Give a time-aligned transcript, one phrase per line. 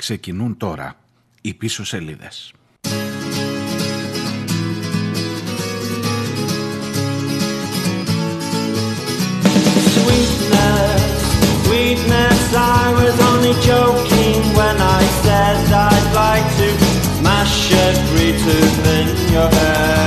[0.00, 0.96] Ξεκινούν τώρα
[1.40, 2.52] οι πίσω σελίδες.
[9.94, 11.12] Sweetness,
[11.64, 12.42] sweetness,
[12.78, 15.56] I was only joking when I said
[15.88, 16.68] I'd like to
[17.26, 19.99] mash every tooth in your head.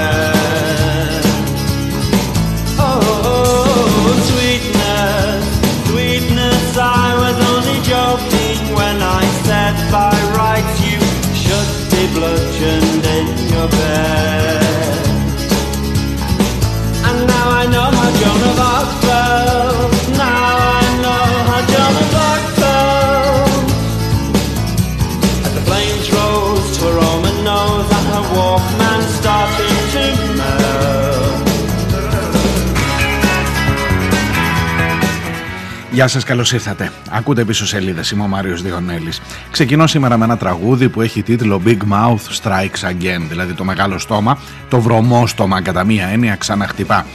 [36.03, 36.91] Γεια σας, καλώς ήρθατε.
[37.09, 39.21] Ακούτε πίσω σελίδες, είμαι ο Μάριος Διονέλης.
[39.51, 43.99] Ξεκινώ σήμερα με ένα τραγούδι που έχει τίτλο Big Mouth Strikes Again, δηλαδή το μεγάλο
[43.99, 44.37] στόμα,
[44.69, 47.05] το βρωμό στόμα κατά μία έννοια ξαναχτυπά.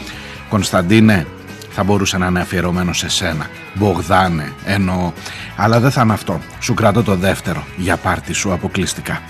[0.48, 1.26] Κωνσταντίνε,
[1.70, 3.46] θα μπορούσε να είναι αφιερωμένο σε σένα.
[3.74, 5.12] Μπογδάνε, εννοώ.
[5.56, 6.40] Αλλά δεν θα είναι αυτό.
[6.60, 9.22] Σου κρατώ το δεύτερο για πάρτι σου αποκλειστικά.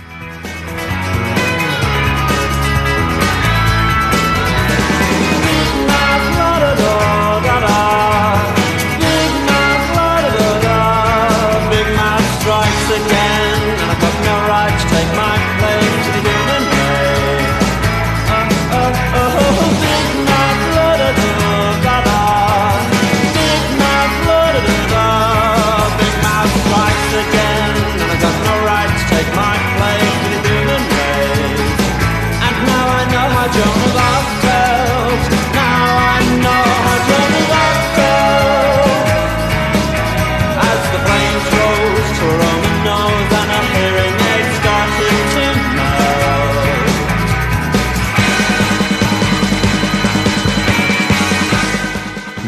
[33.50, 33.77] 가정.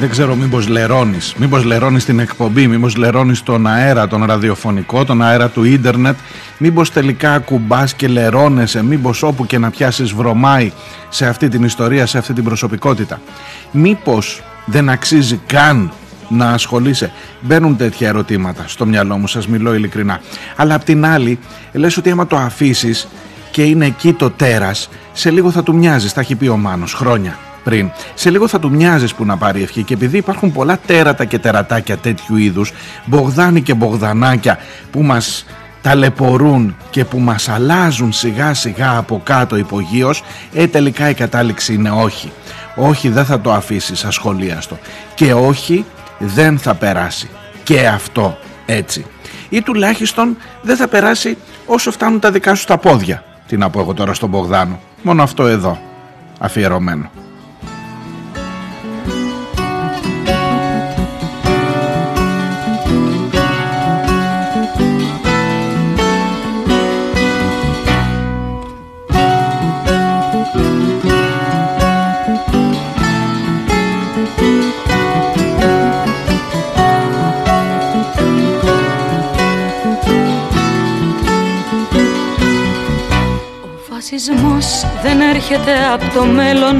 [0.00, 5.22] Δεν ξέρω μήπως λερώνεις, μήπως λερώνεις την εκπομπή, μήπως λερώνεις τον αέρα, τον ραδιοφωνικό, τον
[5.22, 6.16] αέρα του ίντερνετ,
[6.58, 10.72] μήπως τελικά ακουμπάς και λερώνεσαι, μήπως όπου και να πιάσεις βρωμάει
[11.08, 13.20] σε αυτή την ιστορία, σε αυτή την προσωπικότητα.
[13.70, 15.92] Μήπως δεν αξίζει καν
[16.28, 17.12] να ασχολείσαι.
[17.40, 20.20] Μπαίνουν τέτοια ερωτήματα στο μυαλό μου, σας μιλώ ειλικρινά.
[20.56, 21.38] Αλλά απ' την άλλη,
[21.72, 23.08] λες ότι άμα το αφήσεις
[23.50, 26.92] και είναι εκεί το τέρας, σε λίγο θα του μοιάζεις, θα έχει πει ο Μάνος,
[26.92, 27.90] χρόνια πριν.
[28.14, 31.38] Σε λίγο θα του μοιάζεις που να πάρει ευχή και επειδή υπάρχουν πολλά τέρατα και
[31.38, 32.72] τερατάκια τέτοιου είδους,
[33.04, 34.58] μπογδάνοι και μπογδανάκια
[34.90, 35.44] που μας
[35.82, 40.22] ταλαιπωρούν και που μας αλλάζουν σιγά σιγά από κάτω υπογείως,
[40.54, 42.32] ε τελικά η κατάληξη είναι όχι.
[42.76, 44.78] Όχι δεν θα το αφήσεις ασχολίαστο
[45.14, 45.84] και όχι
[46.18, 47.28] δεν θα περάσει
[47.62, 49.06] και αυτό έτσι.
[49.48, 53.24] Ή τουλάχιστον δεν θα περάσει όσο φτάνουν τα δικά σου τα πόδια.
[53.46, 54.80] Τι να πω εγώ τώρα στον Μπογδάνο.
[55.02, 55.78] Μόνο αυτό εδώ
[56.38, 57.10] αφιερωμένο.
[84.10, 84.66] Φασισμός
[85.02, 86.76] δεν έρχεται από το μέλλον.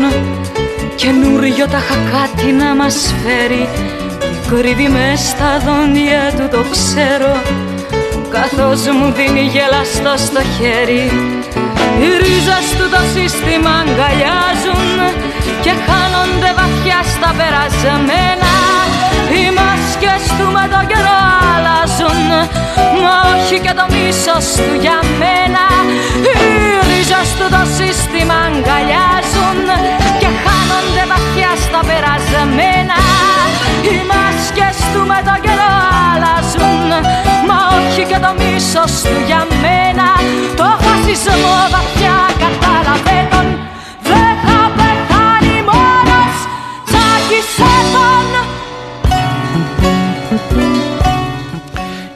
[0.94, 1.82] Καινούριο τα
[2.12, 3.68] κάτι να μας φέρει.
[4.48, 7.32] Κρύβει μες στα δόντια του το ξέρω.
[8.36, 11.04] Καθώς μου δίνει γελαστό στο χέρι.
[12.00, 14.97] Οι ρίζες του το σύστημα αγκαλιάζουν
[15.64, 18.52] Και χάνονται βαθιά στα περασμένα.
[19.32, 21.20] Οι μάσκες του με το καιρό
[21.52, 22.28] αλλάζουν
[23.02, 25.64] Μα όχι και το μίσος του για μένα
[27.10, 29.66] ρίζες του το σύστημα αγκαλιάζουν
[30.21, 32.98] και χάνονται βαθιά στα περασμένα.
[33.87, 35.75] Οι μάσκες του με το καιρό
[36.10, 36.91] αλλάζουν
[37.48, 40.09] μα όχι και το μίσος του για μένα.
[40.60, 43.18] Το φασισμό βαθιά κατάλαβε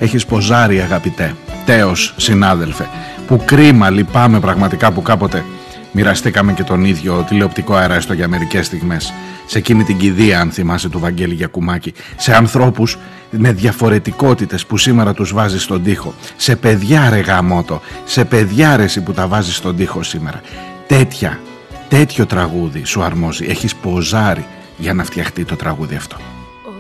[0.05, 1.35] Έχεις ποζάρει αγαπητέ
[1.67, 2.89] τέος συνάδελφε
[3.27, 5.45] που κρίμα, λυπάμαι πραγματικά που κάποτε
[5.93, 9.13] μοιραστήκαμε και τον ίδιο τηλεοπτικό αεράστο για μερικές στιγμές.
[9.47, 11.93] Σε εκείνη την κηδεία, αν θυμάσαι, του Βαγγέλη Γιακουμάκη.
[12.17, 12.99] Σε ανθρώπους
[13.31, 16.15] με διαφορετικότητες που σήμερα τους βάζεις στον τοίχο.
[16.37, 17.81] Σε παιδιά, ρε γαμότο.
[18.05, 20.41] Σε παιδιά, ρε, που τα βάζεις στον τοίχο σήμερα.
[20.87, 21.41] Τέτοια,
[21.89, 23.47] τέτοιο τραγούδι σου αρμόζει.
[23.49, 24.47] Έχεις ποζάρει
[24.77, 26.17] για να φτιαχτεί το τραγούδι αυτό.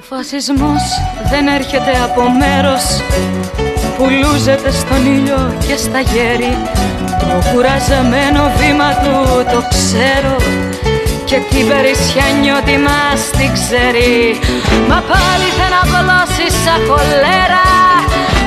[0.04, 0.82] Ο φασισμός
[1.30, 2.84] δεν έρχεται από μέρος.
[3.96, 6.52] Που λούζεται στον ήλιο και στα γέρι.
[7.30, 9.16] Το κουραζεμένο βήμα του
[9.52, 10.36] το ξέρω.
[11.24, 14.14] Και την περισσιά νιώτη μας την ξέρει.
[14.88, 15.82] Μα πάλι θα να
[16.62, 17.66] σαν χολέρα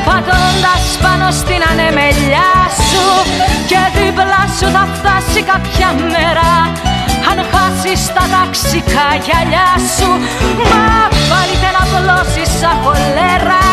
[0.08, 2.52] πατώντας πάνω στην ανεμελιά
[2.90, 3.08] σου.
[3.70, 6.52] Και δίπλα σου θα φτάσει κάποια μέρα.
[7.30, 10.10] Αν χάσεις τα ταξικά γυαλιά σου.
[10.72, 11.84] Μα πάλι θα να
[12.60, 13.64] σαν χολέρα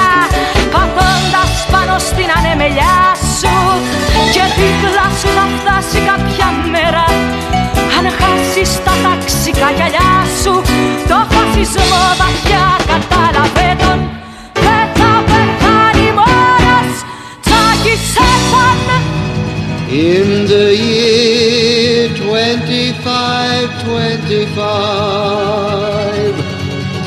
[0.73, 2.97] πατώντας πάνω στην ανεμελιά
[3.39, 3.54] σου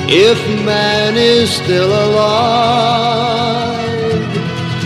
[0.10, 2.24] If man is still alive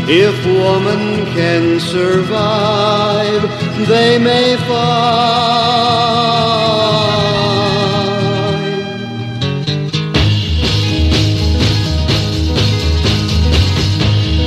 [0.10, 3.42] If woman can survive
[3.88, 4.82] They may find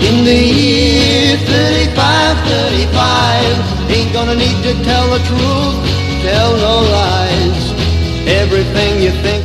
[0.03, 5.77] In the year 35, 35 Ain't gonna need to tell the truth,
[6.23, 7.73] tell no lies
[8.27, 9.44] Everything you think.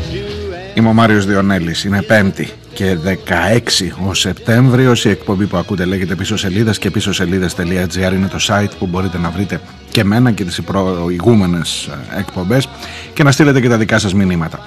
[0.79, 6.15] Είμαι ο Μάριος Διονέλης, είναι πέμπτη και 16 ο Σεπτέμβριος η εκπομπή που ακούτε λέγεται
[6.15, 9.61] πίσω σελίδες και πίσω σελίδες.gr είναι το site που μπορείτε να βρείτε
[9.91, 12.69] και μένα και τις προηγούμενες ε, εκπομπές
[13.13, 14.59] και να στείλετε και τα δικά σας μηνύματα.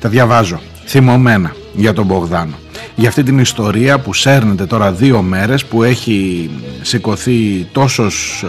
[0.00, 2.54] Τα διαβάζω θυμωμένα για τον Μπογδάνο.
[2.94, 6.50] Για αυτή την ιστορία που σέρνεται τώρα δύο μέρες που έχει
[6.82, 8.48] σηκωθεί τόσος ε,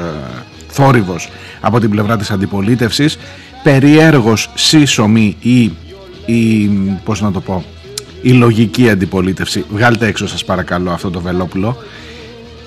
[0.67, 1.29] θόρυβος
[1.61, 3.17] από την πλευρά της αντιπολίτευσης
[3.63, 5.71] περιέργως σύσσωμη ή,
[6.27, 6.69] ή
[7.03, 7.63] πώς να το πω
[8.21, 9.65] η λογική αντιπολίτευση.
[9.69, 11.77] Βγάλτε έξω σας παρακαλώ αυτό το βελόπουλο.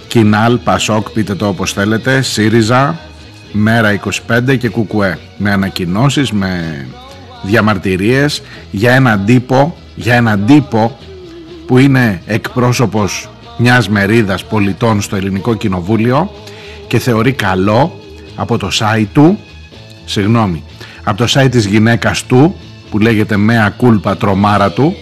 [0.08, 2.22] Κινάλ, Πασόκ, πείτε το όπως θέλετε.
[2.22, 2.98] ΣΥΡΙΖΑ,
[3.52, 5.18] Μέρα 25 και Κουκουέ.
[5.36, 6.86] Με ανακοινώσεις, με
[7.42, 10.98] διαμαρτυρίες για έναν τύπο για έναν τύπο
[11.66, 13.28] που είναι εκπρόσωπος
[13.58, 16.30] μιας μερίδας πολιτών στο ελληνικό κοινοβούλιο
[16.86, 18.00] και θεωρεί καλό
[18.36, 19.38] από το site του
[20.04, 20.62] συγγνώμη
[21.04, 22.56] από το site της γυναίκας του
[22.90, 24.96] που λέγεται Μέα Κούλπα Τρομάρα του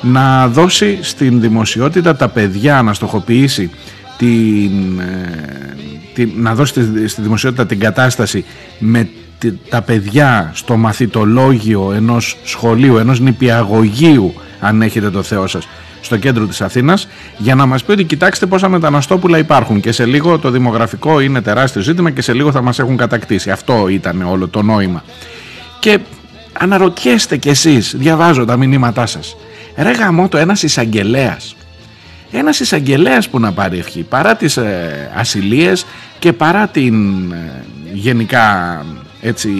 [0.00, 3.70] να δώσει στην δημοσιότητα τα παιδιά να στοχοποιήσει
[4.18, 5.74] την, ε,
[6.14, 8.44] την, να δώσει στη, στη δημοσιότητα την κατάσταση
[8.78, 9.08] με
[9.38, 15.68] τη- τα παιδιά στο μαθητολόγιο ενός σχολείου, ενός νηπιαγωγείου αν έχετε το Θεό σας
[16.00, 17.08] στο κέντρο της Αθήνας
[17.38, 21.40] για να μας πει ότι κοιτάξτε πόσα μεταναστόπουλα υπάρχουν και σε λίγο το δημογραφικό είναι
[21.40, 25.04] τεράστιο ζήτημα και σε λίγο θα μας έχουν κατακτήσει αυτό ήταν όλο το νόημα.
[25.78, 25.98] Και
[26.58, 29.36] αναρωτιέστε κι εσείς διαβάζω τα μηνύματά σας
[29.76, 31.56] ρε γαμώτο ένας εισαγγελέας.
[32.30, 35.86] ένας εισαγγελέας που να πάρει ευχή παρά τις ε, ασυλίες
[36.18, 38.84] και παρά την ε, γενικά
[39.20, 39.50] έτσι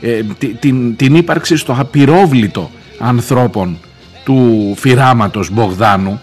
[0.00, 3.78] ε, τη- την, την ύπαρξη στο απειρόβλητο ανθρώπων
[4.24, 6.20] του φυράματος Μπογδάνου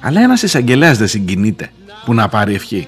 [0.00, 1.70] αλλά ένας εισαγγελέας δεν συγκινείται
[2.04, 2.86] που να πάρει ευχή.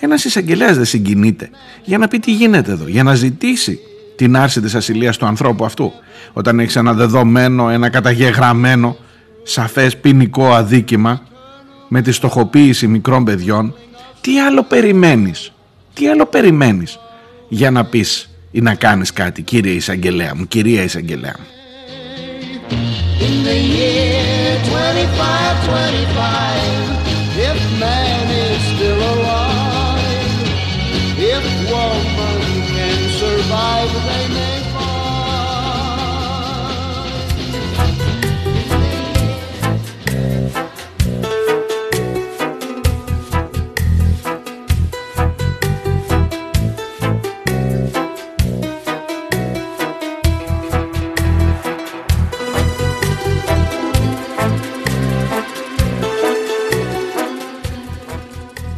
[0.00, 1.50] Ένας εισαγγελέας δεν συγκινείται
[1.84, 3.78] για να πει τι γίνεται εδώ, για να ζητήσει
[4.22, 5.92] την άρση της ασυλίας του ανθρώπου αυτού.
[6.32, 8.96] Όταν έχεις ένα δεδομένο, ένα καταγεγραμμένο,
[9.42, 11.22] σαφές ποινικό αδίκημα
[11.88, 13.74] με τη στοχοποίηση μικρών παιδιών,
[14.20, 15.52] τι άλλο περιμένεις,
[15.94, 16.98] τι άλλο περιμένεις
[17.48, 21.36] για να πεις ή να κάνεις κάτι κύριε Ισαγγελέα μου, κυρία Ισαγγελέα.
[21.38, 21.46] μου;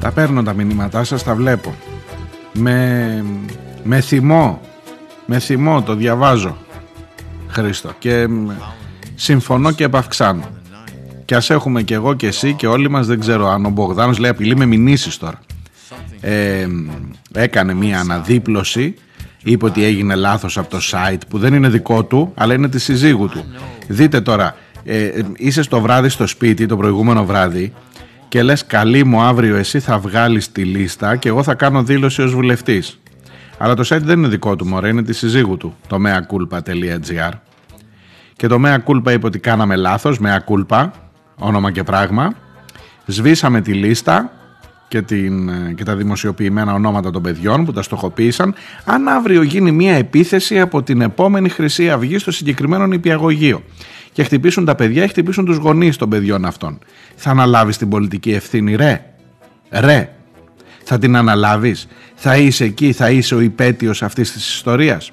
[0.05, 1.75] Τα παίρνω τα μηνύματά σας, τα βλέπω.
[2.53, 3.25] Με,
[3.83, 4.61] με θυμό,
[5.27, 6.57] με θυμό το διαβάζω,
[7.49, 7.93] Χρήστο.
[7.99, 8.51] Και μ,
[9.15, 10.49] συμφωνώ και επαυξάνω.
[11.25, 14.19] Και ας έχουμε και εγώ και εσύ και όλοι μας, δεν ξέρω αν ο Μπογδάνος
[14.19, 15.39] λέει απειλεί με μηνύσεις τώρα.
[16.21, 16.67] Ε,
[17.33, 18.95] έκανε μία αναδίπλωση
[19.43, 22.83] είπε ότι έγινε λάθος από το site που δεν είναι δικό του αλλά είναι της
[22.83, 23.45] συζύγου του
[23.89, 27.73] δείτε τώρα ε, ε, είσαι στο βράδυ στο σπίτι το προηγούμενο βράδυ
[28.35, 32.23] και λες καλή μου αύριο εσύ θα βγάλεις τη λίστα και εγώ θα κάνω δήλωση
[32.23, 33.01] ως βουλευτής
[33.59, 37.31] αλλά το site δεν είναι δικό του μωρέ είναι της συζύγου του το meaculpa.gr
[38.37, 40.93] Και το μέα κούλπα είπε ότι κάναμε λάθος, μέα κούλπα,
[41.39, 42.33] όνομα και πράγμα.
[43.07, 44.33] Σβήσαμε τη λίστα
[44.89, 48.55] και, την, και τα δημοσιοποιημένα ονόματα των παιδιών που τα στοχοποίησαν.
[48.85, 53.63] Αν αύριο γίνει μια επίθεση από την επόμενη Χρυσή Αυγή στο συγκεκριμένο νηπιαγωγείο
[54.15, 56.79] και χτυπήσουν τα παιδιά, χτυπήσουν τους γονείς των παιδιών αυτών.
[57.17, 59.05] Θα αναλάβεις την πολιτική ευθύνη, ρε.
[59.71, 60.15] Ρε.
[60.85, 61.89] Θα την αναλάβεις.
[62.15, 65.13] Θα είσαι εκεί, θα είσαι ο υπέτειος αυτής της ιστορίας.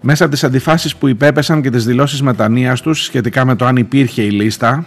[0.00, 3.76] Μέσα από τις αντιφάσεις που υπέπεσαν και τις δηλώσεις μετανοίας τους σχετικά με το αν
[3.76, 4.86] υπήρχε η λίστα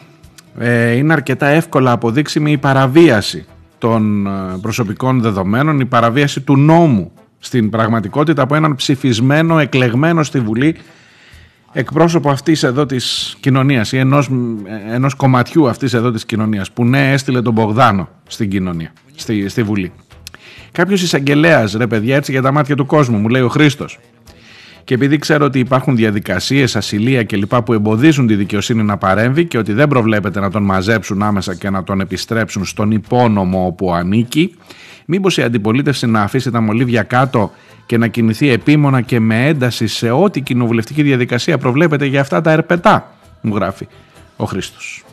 [0.60, 3.46] ε, είναι αρκετά εύκολα αποδείξιμη η παραβίαση
[3.78, 4.32] των ε,
[4.62, 10.76] προσωπικών δεδομένων, η παραβίαση του νόμου στην πραγματικότητα από έναν ψηφισμένο, εκλεγμένο στη Βουλή
[11.78, 14.30] εκπρόσωπο αυτής εδώ της κοινωνίας ή ενός,
[14.92, 19.64] ενός κομματιού αυτής εδώ της κοινωνίας που ναι έστειλε τον Μπογδάνο στην κοινωνία, στη, στη
[19.64, 19.92] Βουλή.
[20.72, 24.00] Κάποιος εισαγγελέας, ρε παιδιά έτσι για τα μάτια του κόσμου μου λέει ο Χρήστος
[24.84, 27.56] και επειδή ξέρω ότι υπάρχουν διαδικασίες, ασυλία κλπ.
[27.56, 31.70] που εμποδίζουν τη δικαιοσύνη να παρέμβει και ότι δεν προβλέπεται να τον μαζέψουν άμεσα και
[31.70, 34.56] να τον επιστρέψουν στον υπόνομο όπου ανήκει,
[35.06, 37.52] μήπως η αντιπολίτευση να αφήσει τα μολύβια κάτω
[37.86, 42.52] και να κινηθεί επίμονα και με ένταση σε ό,τι κοινοβουλευτική διαδικασία προβλέπεται για αυτά τα
[42.52, 43.88] ερπετά, μου γράφει
[44.36, 45.04] ο Χρήστος.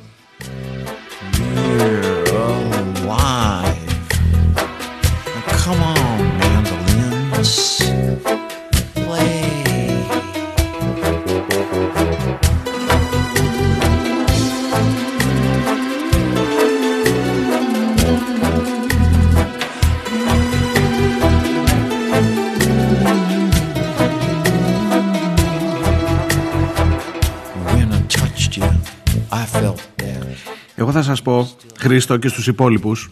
[30.93, 33.11] Εγώ θα σας πω, Χρήστο και στους υπόλοιπους,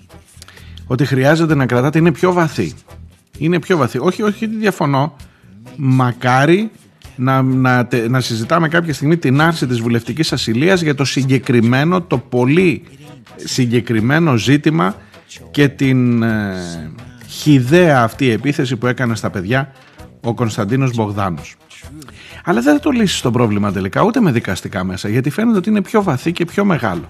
[0.87, 2.73] ότι χρειάζεται να κρατάτε, είναι πιο βαθύ.
[3.39, 3.99] Είναι πιο βαθύ.
[3.99, 5.17] Όχι, όχι, διαφωνώ.
[5.77, 6.71] Μακάρι
[7.17, 12.19] να, να, να συζητάμε κάποια στιγμή την άρση της βουλευτικής ασυλίας για το συγκεκριμένο, το
[12.19, 12.83] πολύ
[13.37, 14.97] συγκεκριμένο ζήτημα
[15.51, 16.57] και την ε,
[17.29, 19.73] χιδαία αυτή επίθεση που έκανε στα παιδιά
[20.21, 21.57] ο Κωνσταντίνος Μπογδάνος.
[22.45, 25.69] Αλλά δεν θα το λύσεις το πρόβλημα τελικά ούτε με δικαστικά μέσα γιατί φαίνεται ότι
[25.69, 27.09] είναι πιο βαθύ και πιο μεγάλο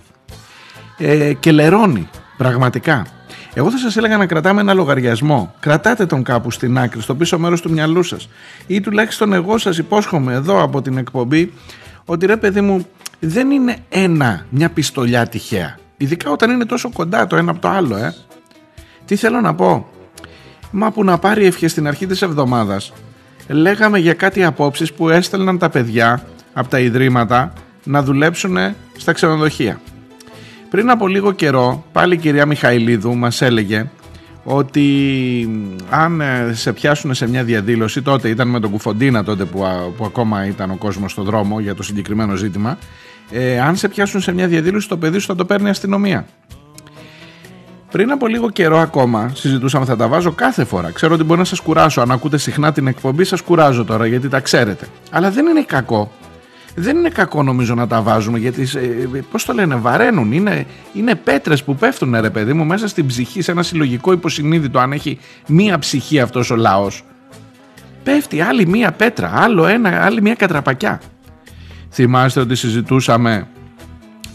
[1.00, 3.06] ε, και λερώνει πραγματικά.
[3.54, 5.54] Εγώ θα σας έλεγα να κρατάμε ένα λογαριασμό.
[5.60, 8.28] Κρατάτε τον κάπου στην άκρη, στο πίσω μέρος του μυαλού σας.
[8.66, 11.52] Ή τουλάχιστον εγώ σας υπόσχομαι εδώ από την εκπομπή
[12.04, 12.86] ότι ρε παιδί μου
[13.20, 15.78] δεν είναι ένα, μια πιστολιά τυχαία.
[15.96, 18.14] Ειδικά όταν είναι τόσο κοντά το ένα από το άλλο, ε.
[19.04, 19.86] Τι θέλω να πω;
[20.70, 22.92] Μα που να πάρει ευχέ στην αρχή της εβδομάδας
[23.48, 27.52] λέγαμε για κάτι απόψεις που έστελναν τα παιδιά από τα ιδρύματα
[27.84, 28.56] να δουλέψουν
[28.96, 29.80] στα ξενοδοχεία.
[30.70, 33.90] Πριν από λίγο καιρό, πάλι η κυρία Μιχαηλίδου μας έλεγε
[34.44, 34.86] ότι
[35.90, 39.64] αν ε, σε πιάσουν σε μια διαδήλωση, τότε ήταν με τον Κουφοντίνα τότε που,
[39.96, 42.78] που ακόμα ήταν ο κόσμος στο δρόμο για το συγκεκριμένο ζήτημα,
[43.30, 46.26] ε, αν σε πιάσουν σε μια διαδήλωση το παιδί σου θα το παίρνει αστυνομία.
[47.90, 50.90] Πριν από λίγο καιρό ακόμα συζητούσαμε, θα τα βάζω κάθε φορά.
[50.90, 52.00] Ξέρω ότι μπορεί να σας κουράσω.
[52.00, 54.86] Αν ακούτε συχνά την εκπομπή, σας κουράζω τώρα γιατί τα ξέρετε.
[55.10, 56.10] Αλλά δεν είναι κακό
[56.74, 58.68] δεν είναι κακό νομίζω να τα βάζουμε γιατί
[59.30, 60.32] πώς το λένε βαραίνουν.
[60.32, 64.78] Είναι, είναι πέτρες που πέφτουν ρε παιδί μου μέσα στην ψυχή σε ένα συλλογικό υποσυνείδητο
[64.78, 67.04] αν έχει μία ψυχή αυτός ο λαός.
[68.02, 71.00] Πέφτει άλλη μία πέτρα άλλο ένα, άλλη μία κατραπακιά.
[71.90, 73.48] Θυμάστε ότι συζητούσαμε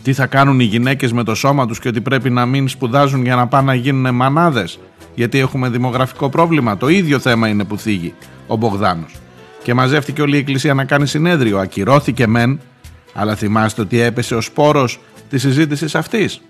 [0.04, 3.24] τι θα κάνουν οι γυναίκες με το σώμα τους και ότι πρέπει να μην σπουδάζουν
[3.24, 4.80] για να πάνε να γίνουν μανάδες
[5.16, 6.78] γιατί έχουμε δημογραφικό πρόβλημα.
[6.78, 8.14] Το ίδιο θέμα είναι που θίγει
[8.48, 9.16] ο Μπογδάνος
[9.66, 11.60] και μαζεύτηκε όλη η εκκλησία να κάνει συνέδριο.
[11.60, 12.60] Ακυρώθηκε μεν,
[13.14, 16.42] αλλά θυμάστε ότι έπεσε ο σπόρος της συζήτησης αυτής.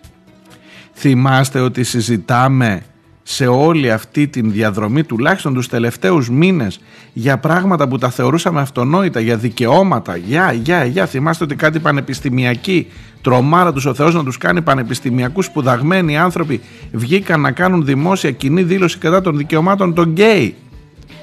[0.94, 2.82] Θυμάστε ότι συζητάμε
[3.24, 6.80] σε όλη αυτή τη διαδρομή τουλάχιστον τους τελευταίους μήνες
[7.14, 11.06] για πράγματα που τα θεωρούσαμε αυτονόητα, για δικαιώματα, για, για, για.
[11.06, 12.88] Θυμάστε ότι κάτι πανεπιστημιακοί,
[13.22, 18.64] τρομάρα τους ο Θεός να τους κάνει πανεπιστημιακούς σπουδαγμένοι άνθρωποι βγήκαν να κάνουν δημόσια κοινή
[18.64, 20.56] δήλωση κατά των δικαιωμάτων των γκέι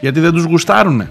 [0.01, 1.11] γιατί δεν τους γουστάρουνε.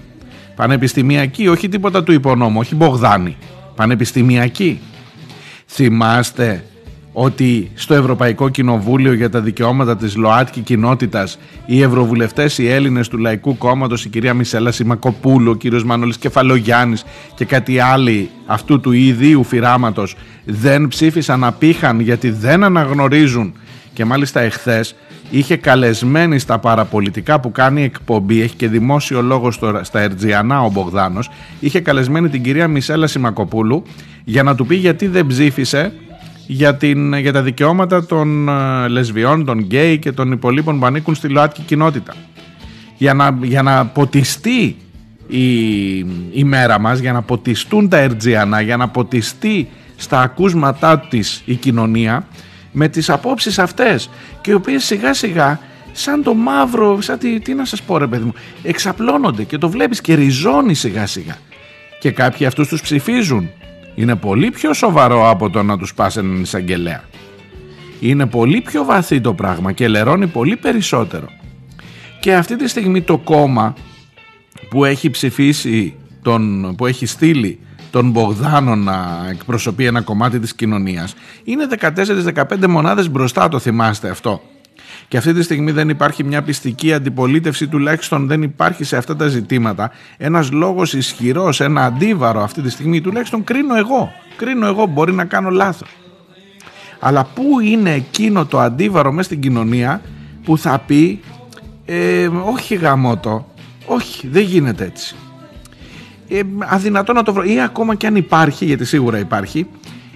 [0.56, 3.36] Πανεπιστημιακή, όχι τίποτα του υπονόμου, όχι Μπογδάνη.
[3.74, 4.80] Πανεπιστημιακή.
[5.66, 6.64] Θυμάστε
[7.12, 13.18] ότι στο Ευρωπαϊκό Κοινοβούλιο για τα δικαιώματα της ΛΟΑΤΚΙ κοινότητας οι ευρωβουλευτές οι Έλληνες του
[13.18, 17.04] Λαϊκού Κόμματος η κυρία Μισέλα Σιμακοπούλου, ο κύριος Μανώλης Κεφαλογιάννης
[17.34, 23.54] και κάτι άλλοι αυτού του ιδίου φυράματος δεν ψήφισαν απήχαν γιατί δεν αναγνωρίζουν
[23.92, 24.94] και μάλιστα εχθές
[25.32, 30.70] είχε καλεσμένη στα παραπολιτικά που κάνει εκπομπή, έχει και δημόσιο λόγο στο, στα Ερτζιανά ο
[30.70, 33.82] Μπογδάνος, είχε καλεσμένη την κυρία Μισέλα Σιμακοπούλου
[34.24, 35.92] για να του πει γιατί δεν ψήφισε
[36.46, 41.14] για, την, για τα δικαιώματα των ε, λεσβιών, των γκέι και των υπολείπων που ανήκουν
[41.14, 42.14] στη ΛΟΑΤΚΙ κοινότητα.
[42.98, 44.76] Για να, για να ποτιστεί
[45.26, 45.98] η,
[46.32, 51.54] η μέρα μας για να ποτιστούν τα ερτζιανά, για να ποτιστεί στα ακούσματά της η
[51.54, 52.26] κοινωνία
[52.72, 54.10] με τις απόψεις αυτές
[54.40, 55.60] και οι οποίες σιγά σιγά
[55.92, 59.70] σαν το μαύρο, σαν τι, τι να σας πω ρε παιδί μου, εξαπλώνονται και το
[59.70, 61.36] βλέπεις και ριζώνει σιγά σιγά.
[62.00, 63.50] Και κάποιοι αυτούς τους ψηφίζουν.
[63.94, 67.04] Είναι πολύ πιο σοβαρό από το να τους πας έναν εισαγγελέα.
[68.00, 71.26] Είναι πολύ πιο βαθύ το πράγμα και λερώνει πολύ περισσότερο.
[72.20, 73.74] Και αυτή τη στιγμή το κόμμα
[74.70, 77.58] που έχει ψηφίσει, τον, που έχει στείλει
[77.92, 84.40] τον Μπογδάνο να εκπροσωπεί ένα κομμάτι της κοινωνίας είναι 14-15 μονάδες μπροστά το θυμάστε αυτό
[85.08, 89.26] και αυτή τη στιγμή δεν υπάρχει μια πιστική αντιπολίτευση, τουλάχιστον δεν υπάρχει σε αυτά τα
[89.26, 94.12] ζητήματα ένας λόγος ισχυρός, ένα αντίβαρο αυτή τη στιγμή, τουλάχιστον κρίνω εγώ.
[94.36, 95.88] Κρίνω εγώ, μπορεί να κάνω λάθος.
[97.00, 100.00] Αλλά πού είναι εκείνο το αντίβαρο μέσα στην κοινωνία
[100.44, 101.20] που θα πει
[101.84, 103.52] ε, όχι γαμότο,
[103.86, 105.14] όχι δεν γίνεται έτσι.
[106.32, 107.42] Ε, αδυνατό να το βρω.
[107.42, 109.66] Ή ακόμα και αν υπάρχει, γιατί σίγουρα υπάρχει,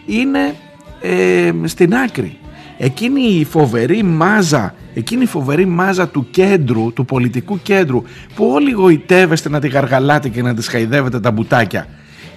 [0.06, 0.54] είναι
[1.00, 2.38] ε, στην άκρη.
[2.78, 8.02] Εκείνη η φοβερή μάζα εκείνη η φοβερή μάζα του κέντρου, του πολιτικού κέντρου
[8.34, 11.86] που όλοι γοητεύεστε να τη γαργαλάτε και να τη χαϊδεύετε τα μπουτάκια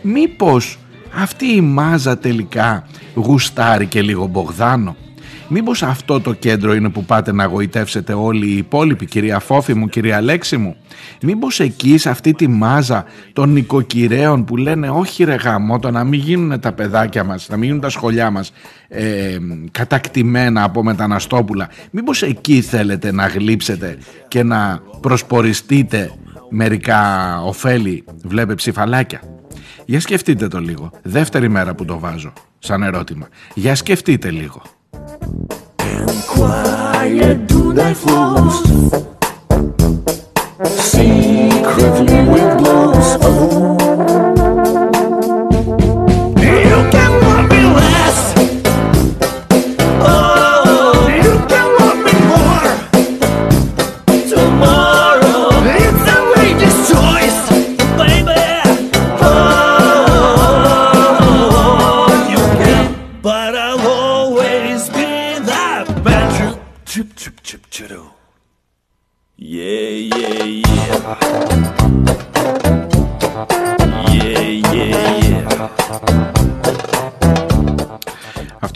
[0.01, 0.79] μήπως
[1.13, 4.95] αυτή η μάζα τελικά γουστάρει και λίγο Μπογδάνο;
[5.51, 9.87] Μήπως αυτό το κέντρο είναι που πάτε να γοητεύσετε όλοι οι υπόλοιποι, κυρία Φόφη μου,
[9.87, 10.75] κυρία Αλέξη μου;
[11.21, 16.19] Μήπως εκεί σε αυτή τη μάζα των νοικοκυρέων που λένε όχι ρε γαμώτο να μην
[16.19, 18.51] γίνουν τα παιδάκια μας, να μην γίνουν τα σχολιά μας
[18.87, 19.37] ε,
[19.71, 21.69] κατακτημένα από μεταναστόπουλα.
[21.91, 26.11] Μήπως εκεί θέλετε να γλύψετε και να προσποριστείτε
[26.49, 27.01] μερικά
[27.43, 29.21] ωφέλη, βλέπε ψηφαλάκια;
[29.85, 30.91] Για σκεφτείτε το λίγο.
[31.01, 33.27] Δεύτερη μέρα που το βάζω σαν ερώτημα.
[33.53, 34.61] Για σκεφτείτε λίγο.
[34.93, 38.63] And quiet do thy flows
[40.65, 43.28] Secretly wind blows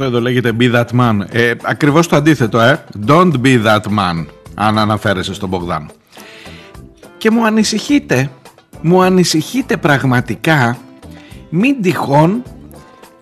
[0.03, 1.19] Αυτό εδώ λέγεται be that man.
[1.29, 2.83] Ε, ακριβώς το αντίθετο, ε.
[3.07, 5.91] Don't be that man, αν αναφέρεσαι στον Μπογδάν.
[7.17, 8.31] Και μου ανησυχείτε,
[8.81, 10.77] μου ανησυχείτε πραγματικά
[11.49, 12.43] μην τυχόν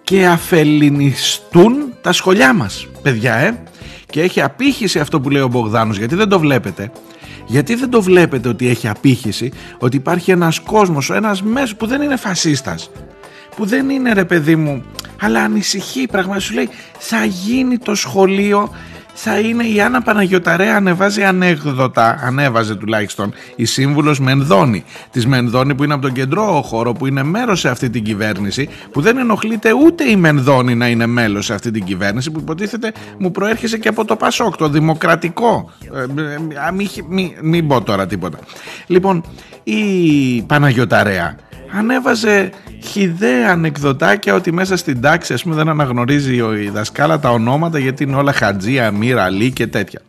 [0.04, 3.63] και αφελινιστούν τα σχολιά μας, παιδιά, ε.
[4.06, 6.91] Και έχει απήχηση αυτό που λέει ο Μπογδάνος, γιατί δεν το βλέπετε.
[7.46, 12.02] Γιατί δεν το βλέπετε ότι έχει απήχηση, ότι υπάρχει ένας κόσμος, ένας μέσος που δεν
[12.02, 12.89] είναι φασίστας,
[13.56, 14.84] που δεν είναι ρε παιδί μου,
[15.22, 18.70] αλλά ανησυχεί πραγματικά, σου λέει θα γίνει το σχολείο
[19.14, 25.84] θα είναι η Άννα Παναγιωταρέα ανεβάζει ανέκδοτα, ανέβαζε τουλάχιστον η σύμβουλος Μενδώνη της Μενδώνη που
[25.84, 29.74] είναι από τον κεντρό χώρο που είναι μέρος σε αυτή την κυβέρνηση που δεν ενοχλείται
[29.74, 33.88] ούτε η Μενδώνη να είναι μέλος σε αυτή την κυβέρνηση που υποτίθεται μου προέρχεσαι και
[33.88, 38.38] από το Πασόκ, το δημοκρατικό ε, ε, μην μη, μη πω τώρα τίποτα.
[38.88, 39.24] Λοιπόν
[39.64, 41.36] η Παναγιωταρέα
[41.72, 42.50] ανέβαζε
[42.84, 48.04] χιδέα ανεκδοτάκια ότι μέσα στην τάξη ας πούμε δεν αναγνωρίζει η δασκάλα τα ονόματα γιατί
[48.04, 50.02] είναι όλα Χατζία, Μύρα, Λί και τέτοια.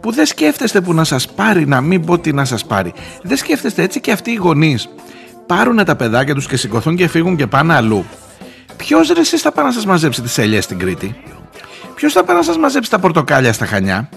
[0.00, 2.92] Που δεν σκέφτεστε που να σας πάρει να μην πω τι να σας πάρει.
[3.22, 4.88] Δεν σκέφτεστε έτσι και αυτοί οι γονείς.
[5.46, 8.04] Πάρουν τα παιδάκια τους και σηκωθούν και φύγουν και πάνε αλλού.
[8.76, 11.16] Ποιος ρε εσείς θα πάει να σας μαζέψει τις ελιές στην Κρήτη;
[11.94, 14.08] Ποιος θα πάει να σας μαζέψει τα πορτοκάλια στα Χανιά;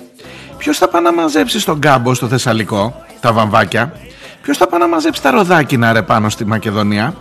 [0.58, 3.94] Ποιος θα πάει να μαζέψει στον Κάμπο στο Θεσσαλικό τα βαμβάκια;
[4.42, 7.16] Ποιος θα πάει να μαζέψει τα ροδάκινα ρε πάνω στη Μακεδονία;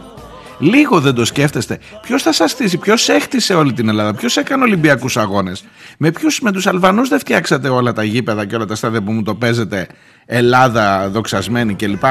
[0.58, 1.78] Λίγο δεν το σκέφτεστε.
[2.02, 5.64] Ποιος θα σας στήσει, ποιος έχτισε όλη την Ελλάδα, ποιος έκανε Ολυμπιακούς αγώνες;
[5.98, 9.12] Με ποιους, με τους Αλβανούς δεν φτιάξατε όλα τα γήπεδα και όλα τα στάδια που
[9.12, 9.86] μου το παίζετε,
[10.26, 12.04] Ελλάδα δοξασμένη κλπ;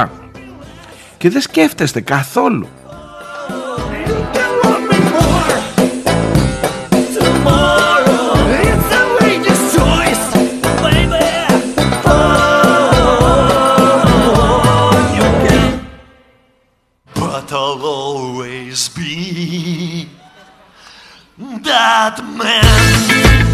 [1.17, 2.67] Και δεν σκέφτεστε καθόλου.
[17.51, 20.07] I'll always be
[21.37, 23.48] that man.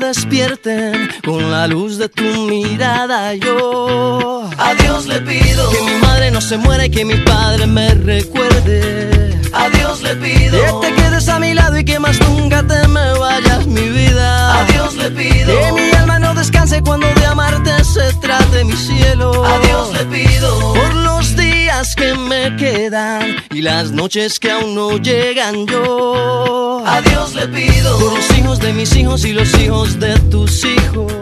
[0.00, 3.34] Despierten con la luz de tu mirada.
[3.34, 7.66] Yo a Dios le pido que mi madre no se muera y que mi padre
[7.66, 9.40] me recuerde.
[9.54, 12.86] A Dios le pido que te quedes a mi lado y que más nunca te
[12.88, 14.60] me vayas mi vida.
[14.60, 18.76] A Dios le pido que mi alma no descanse cuando de amarte se trate mi
[18.76, 19.44] cielo.
[19.44, 24.74] A Dios le pido por los días que me quedan y las noches que aún
[24.74, 26.75] no llegan yo.
[26.94, 27.98] A Dios le pido.
[27.98, 31.12] Por los hijos de mis hijos y los hijos de tus hijos.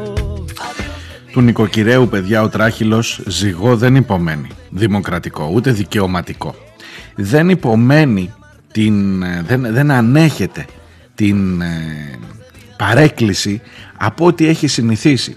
[1.33, 4.48] Του νοικοκυρέου παιδιά ο τράχυλος ζυγό δεν υπομένει.
[4.70, 6.55] Δημοκρατικό ούτε δικαιωματικό.
[7.14, 8.33] Δεν υπομένει
[8.72, 10.66] την, δεν, δεν ανέχεται
[11.14, 12.18] την ε,
[12.77, 13.61] παρέκκληση
[13.96, 15.37] από ό,τι έχει συνηθίσει.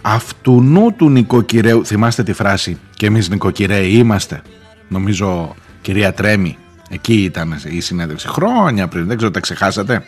[0.00, 4.42] Αυτού νου του νοικοκυρέου θυμάστε τη φράση και εμείς νοικοκυρέοι είμαστε
[4.88, 6.56] νομίζω κυρία Τρέμι
[6.90, 8.28] εκεί ήταν η συνέντευξη.
[8.28, 9.06] Χρόνια πριν.
[9.06, 10.04] Δεν ξέρω τα ξεχάσατε.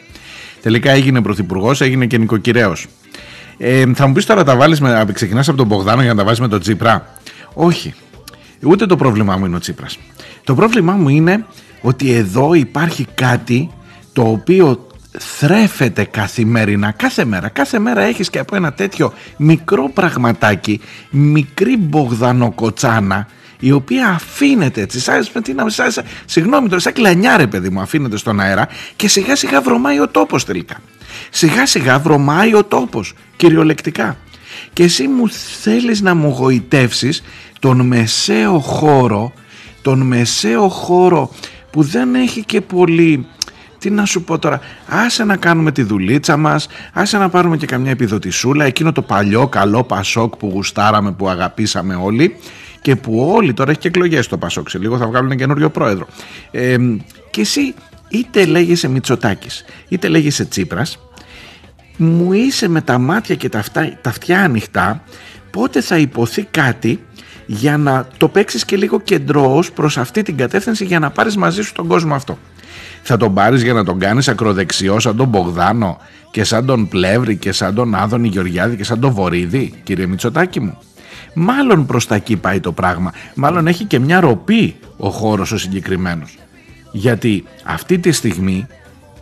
[0.62, 2.87] Τελικά έγινε πρωθυπουργός, έγινε και νοικοκυρέος.
[3.59, 6.25] Ε, θα μου πεις τώρα τα βάλεις με, ξεκινάς από τον Μπογδάνο για να τα
[6.25, 7.14] βάζεις με τον Τσίπρα;
[7.55, 7.95] Όχι.
[8.62, 9.99] Ούτε το πρόβλημά μου είναι ο Τσίπρας.
[10.45, 11.45] Το πρόβλημά μου είναι
[11.81, 13.71] ότι εδώ υπάρχει κάτι
[14.12, 14.87] το οποίο
[15.19, 17.49] θρέφεται καθημερινά, κάθε μέρα.
[17.49, 23.27] Κάθε μέρα έχεις και από ένα τέτοιο μικρό πραγματάκι, μικρή μπογδανοκοτσάνα,
[23.59, 27.68] η οποία αφήνεται έτσι, σαν, τι να, σαν, σαν, συγγνώμη τώρα, σαν κλανιά ρε παιδί
[27.68, 30.81] μου, αφήνεται στον αέρα και σιγά σιγά βρωμάει ο τόπος τελικά.
[31.31, 34.16] Σιγά σιγά βρωμάει ο τόπος, κυριολεκτικά.
[34.73, 35.29] Και εσύ μου
[35.62, 37.23] θέλεις να μου γοητεύσεις
[37.59, 39.33] τον μεσαίο χώρο,
[39.83, 41.31] τον μεσαίο χώρο
[41.71, 43.27] που δεν έχει και πολύ
[43.79, 47.66] τι να σου πω τώρα, άσε να κάνουμε τη δουλίτσα μας, άσε να πάρουμε και
[47.66, 52.37] καμιά επιδοτησούλα, εκείνο το παλιό καλό Πασόκ που γουστάραμε, που αγαπήσαμε όλοι
[52.81, 56.07] και που όλοι τώρα έχει και εκλογές το Πασόκ, σε λίγο θα βγάλουν καινούριο πρόεδρο.
[56.51, 56.77] Ε,
[57.31, 57.75] και εσύ
[58.09, 60.99] είτε λέγεσαι Μητσοτάκης, είτε λέγεσαι Τσίπρας,
[61.97, 65.03] μου είσαι με τα μάτια και τα, τα αυτιά ανοιχτά,
[65.51, 67.01] πότε θα υποθεί κάτι
[67.47, 71.62] για να το παίξεις και λίγο κεντρώος προς αυτή την κατεύθυνση για να πάρεις μαζί
[71.62, 72.38] σου τον κόσμο αυτό.
[73.03, 75.99] Θα τον πάρεις για να τον κάνεις ακροδεξιό σαν τον Μπογδάνο
[76.31, 80.61] και σαν τον Πλεύρη και σαν τον Άδωνη Γεωργιάδη και σαν τον Βορύδη, κύριε Μητσοτάκη
[80.61, 80.79] μου.
[81.35, 83.12] Μάλλον προς τα εκεί πάει το πράγμα.
[83.35, 86.38] Μάλλον έχει και μια ροπή ο χώρος ο συγκεκριμένος.
[86.93, 88.67] Γιατί αυτή τη στιγμή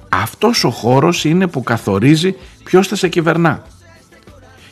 [0.08, 3.62] αυτός ο χώρος είναι που καθορίζει ποιος θα σε κυβερνά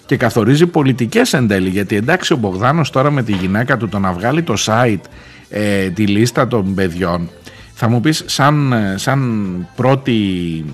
[0.07, 3.99] και καθορίζει πολιτικές εν τέλει γιατί εντάξει ο Μπογδάνος τώρα με τη γυναίκα του το
[3.99, 5.01] να βγάλει το site
[5.49, 7.31] ε, τη λίστα των παιδιών
[7.75, 10.65] θα μου πεις σαν, ε, σαν πρώτη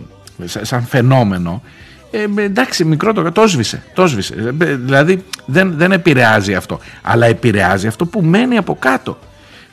[0.44, 1.62] σαν φαινόμενο
[2.10, 4.54] ε, εντάξει μικρό το, το σβήσε, το σβήσε.
[4.58, 9.18] Ε, δηλαδή δεν, δεν επηρεάζει αυτό αλλά επηρεάζει αυτό που μένει από κάτω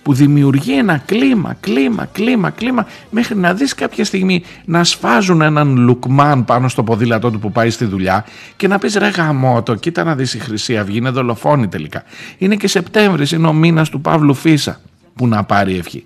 [0.07, 5.77] που δημιουργεί ένα κλίμα, κλίμα, κλίμα, κλίμα μέχρι να δεις κάποια στιγμή να σφάζουν έναν
[5.77, 10.03] λουκμάν πάνω στο ποδήλατό του που πάει στη δουλειά και να πεις ρε γαμότο, κοίτα
[10.03, 12.03] να δεις η Χρυσή Αυγή, είναι δολοφόνη τελικά.
[12.37, 14.79] Είναι και Σεπτέμβρης, είναι ο μήνας του Παύλου Φίσα
[15.15, 16.05] που να πάρει ευχή.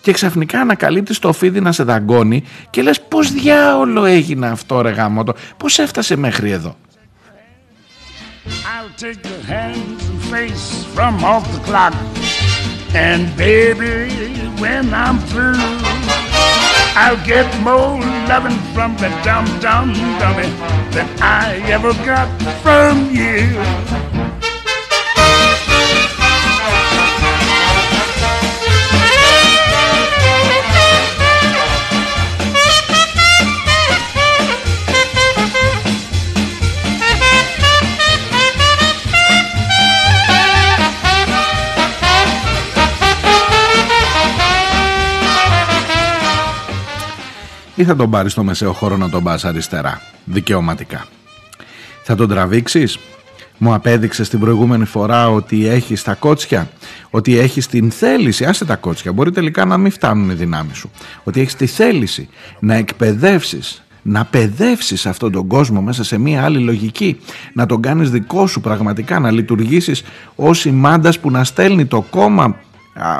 [0.00, 4.90] Και ξαφνικά ανακαλύπτεις το φίδι να σε δαγκώνει και λες πως διάολο έγινε αυτό ρε
[4.90, 6.76] γαμότο, πως έφτασε μέχρι εδώ.
[8.46, 11.94] I'll take the hands and face from off the clock.
[12.94, 14.08] And baby,
[14.62, 15.62] when I'm through,
[17.02, 19.88] I'll get more loving from the dum dum
[20.20, 20.50] dummy
[20.94, 22.28] than I ever got
[22.62, 24.19] from you.
[47.80, 51.06] Ή θα τον πάρεις στο μεσαίο χώρο να τον πας αριστερά, δικαιωματικά.
[52.02, 52.98] Θα τον τραβήξεις,
[53.58, 56.70] μου απέδειξες την προηγούμενη φορά ότι έχεις τα κότσια,
[57.10, 60.90] ότι έχεις την θέληση, άσε τα κότσια, μπορεί τελικά να μην φτάνουν οι δυνάμεις σου,
[61.24, 62.28] ότι έχεις τη θέληση
[62.60, 67.20] να εκπαιδεύσεις, να παιδεύσεις αυτόν τον κόσμο μέσα σε μια άλλη λογική,
[67.52, 70.02] να τον κάνεις δικό σου πραγματικά, να λειτουργήσεις
[70.34, 72.56] ως ημάντας που να στέλνει το κόμμα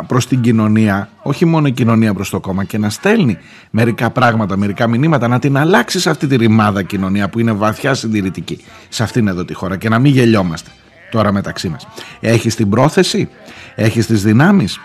[0.06, 3.38] προς την κοινωνία, όχι μόνο η κοινωνία προς το κόμμα και να στέλνει
[3.70, 7.94] μερικά πράγματα, μερικά μηνύματα, να την αλλάξει σε αυτή τη ρημάδα κοινωνία που είναι βαθιά
[7.94, 10.70] συντηρητική σε αυτήν εδώ τη χώρα και να μην γελιόμαστε
[11.11, 11.88] τώρα μεταξύ μας.
[12.20, 13.28] Έχεις την πρόθεση,
[13.74, 14.80] έχεις τις δυνάμεις.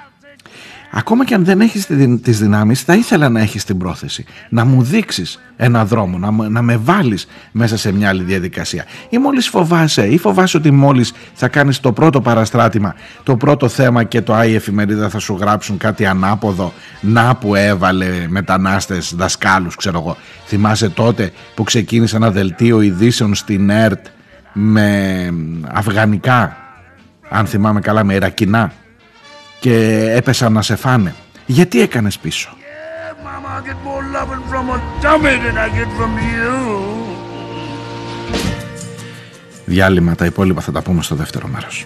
[0.97, 1.85] Ακόμα και αν δεν έχεις
[2.21, 4.25] τις δυνάμεις θα ήθελα να έχεις την πρόθεση.
[4.49, 8.85] Να μου δείξεις ένα δρόμο να, να με βάλεις μέσα σε μια άλλη διαδικασία.
[9.09, 14.03] Ή μόλις φοβάσαι ή φοβάσαι ότι μόλις θα κάνεις το πρώτο παραστράτημα το πρώτο θέμα
[14.03, 19.99] και το Άι εφημερίδα θα σου γράψουν κάτι ανάποδο να που έβαλε μετανάστες δασκάλους ξέρω
[19.99, 20.17] εγώ.
[20.45, 24.05] Θυμάσαι τότε που ξεκίνησε ένα δελτίο ειδήσεων στην ΕΡΤ
[24.53, 25.29] με
[25.71, 26.57] αφγανικά
[27.29, 28.71] αν θυμάμαι καλά με Ιρακινά
[29.65, 31.15] και έπεσαν να σε φάνε.
[31.45, 32.49] Γιατί έκανες πίσω;
[39.65, 41.85] Διάλειμμα, τα υπόλοιπα θα τα πούμε στο δεύτερο μέρος.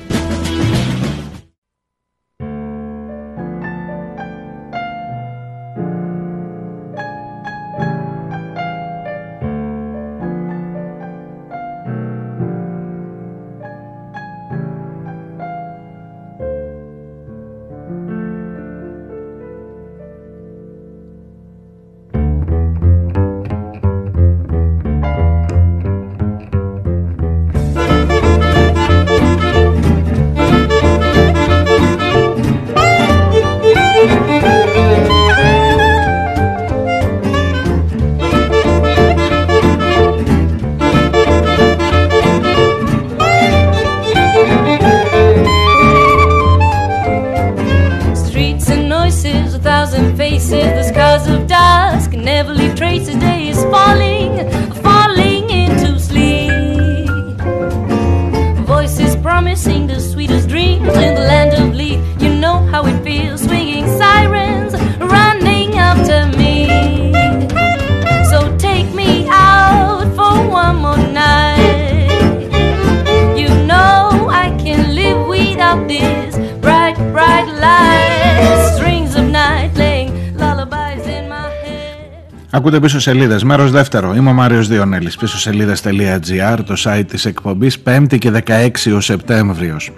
[82.81, 83.43] πίσω σελίδες.
[83.43, 84.15] Μέρος δεύτερο.
[84.15, 85.15] Είμαι ο Μάριος Διονέλης.
[85.15, 89.91] Πίσω σελίδε.gr, το site της εκπομπής, 5η και 16 ο Σεπτέμβριος.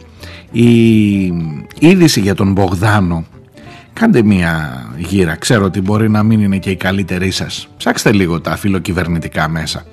[0.52, 1.34] Η
[1.80, 3.26] είδηση για τον Μπογδάνο.
[3.93, 5.36] Κάντε μία γύρα.
[5.36, 7.67] Ξέρω ότι μπορεί να μην είναι και η καλύτερη σας.
[7.78, 9.86] Ψάξτε λίγο τα φιλοκυβερνητικά μέσα.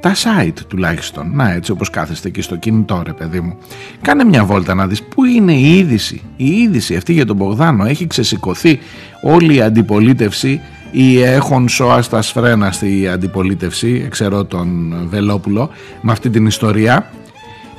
[0.00, 1.30] Τα site τουλάχιστον.
[1.34, 3.56] Να έτσι όπως κάθεστε εκεί στο κινητό ρε παιδί μου.
[4.00, 6.22] Κάνε μια βόλτα να δεις πού είναι η είδηση.
[6.36, 8.78] Η είδηση αυτή για τον Μπογδάνο έχει ξεσηκωθεί
[9.22, 16.30] όλη η αντιπολίτευση ή έχουν σώα στα σφρένα στη αντιπολίτευση, ξέρω τον Βελόπουλο, με αυτή
[16.30, 17.10] την ιστορία.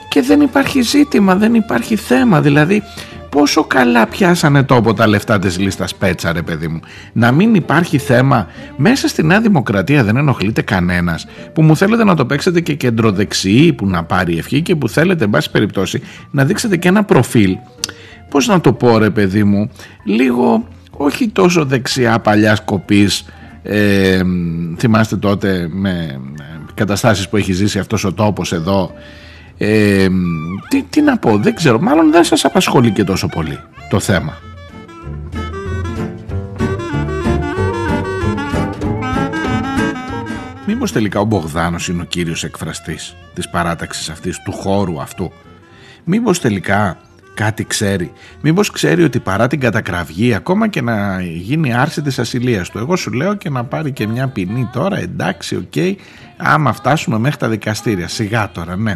[0.10, 2.84] Και δεν υπάρχει ζήτημα, δεν υπάρχει θέμα, δηλαδή
[3.32, 6.80] πόσο καλά πιάσανε τόπο τα λεφτά της λίστας Πέτσα ρε παιδί μου.
[7.14, 8.48] Να μην υπάρχει θέμα.
[8.78, 13.74] Μέσα στη Νέα Δημοκρατία δεν ενοχλείται κανένας που μου θέλετε να το παίξετε και κεντροδεξιή
[13.74, 17.58] που να πάρει ευχή και που θέλετε εν πάση περιπτώσει να δείξετε και ένα προφίλ.
[18.30, 19.70] Πώς να το πω ρε παιδί μου
[20.04, 20.68] λίγο
[21.04, 23.26] όχι τόσο δεξιά παλιάς κοπής
[23.64, 24.22] ε,
[24.78, 26.22] θυμάστε τότε με
[26.74, 28.92] καταστάσεις που έχει ζήσει αυτός ο τόπος εδώ
[29.58, 30.08] ε,
[30.70, 33.60] τι, τι να πω δεν ξέρω μάλλον δεν σας απασχολεί και τόσο πολύ
[33.90, 34.38] το θέμα
[40.74, 45.32] Μήπως τελικά ο Μπογδάνος είναι ο κύριος εκφραστής της παράταξης αυτής, του χώρου αυτού.
[46.04, 46.98] Μήπως τελικά
[47.34, 48.12] κάτι ξέρει.
[48.42, 52.78] Μήπως ξέρει ότι παρά την κατακραυγή ακόμα και να γίνει άρση της ασυλίας του.
[52.78, 55.96] Εγώ σου λέω και να πάρει και μια ποινή τώρα εντάξει OK okay,
[56.38, 58.96] άμα φτάσουμε μέχρι τα δικαστήρια σιγά τώρα ναι.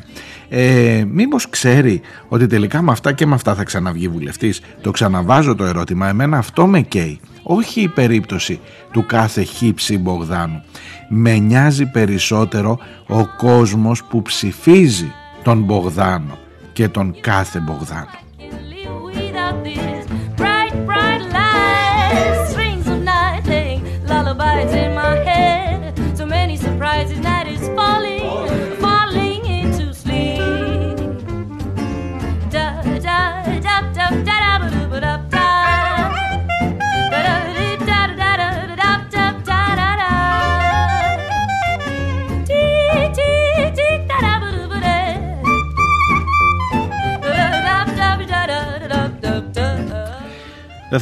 [0.50, 5.56] Ε, μήπως ξέρει ότι τελικά με αυτά και με αυτά θα ξαναβγεί βουλευτής; Το ξαναβάζω
[5.56, 7.20] το ερώτημα εμένα αυτό με καίει.
[7.44, 8.60] Όχι η περίπτωση
[8.92, 10.64] του κάθε χύψη Μπογδάνου.
[11.10, 15.12] Με νοιάζει περισσότερο ο κόσμος που ψηφίζει
[15.44, 16.38] τον Μπογδάνο
[16.74, 18.25] και τον κάθε Μπογδάνο.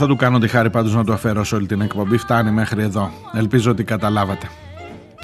[0.04, 2.18] Θα του κάνω τη χάρη πάντως να του αφαιρώσω όλη την εκπομπή.
[2.18, 3.12] Φτάνει μέχρι εδώ.
[3.34, 4.48] Ελπίζω ότι καταλάβατε.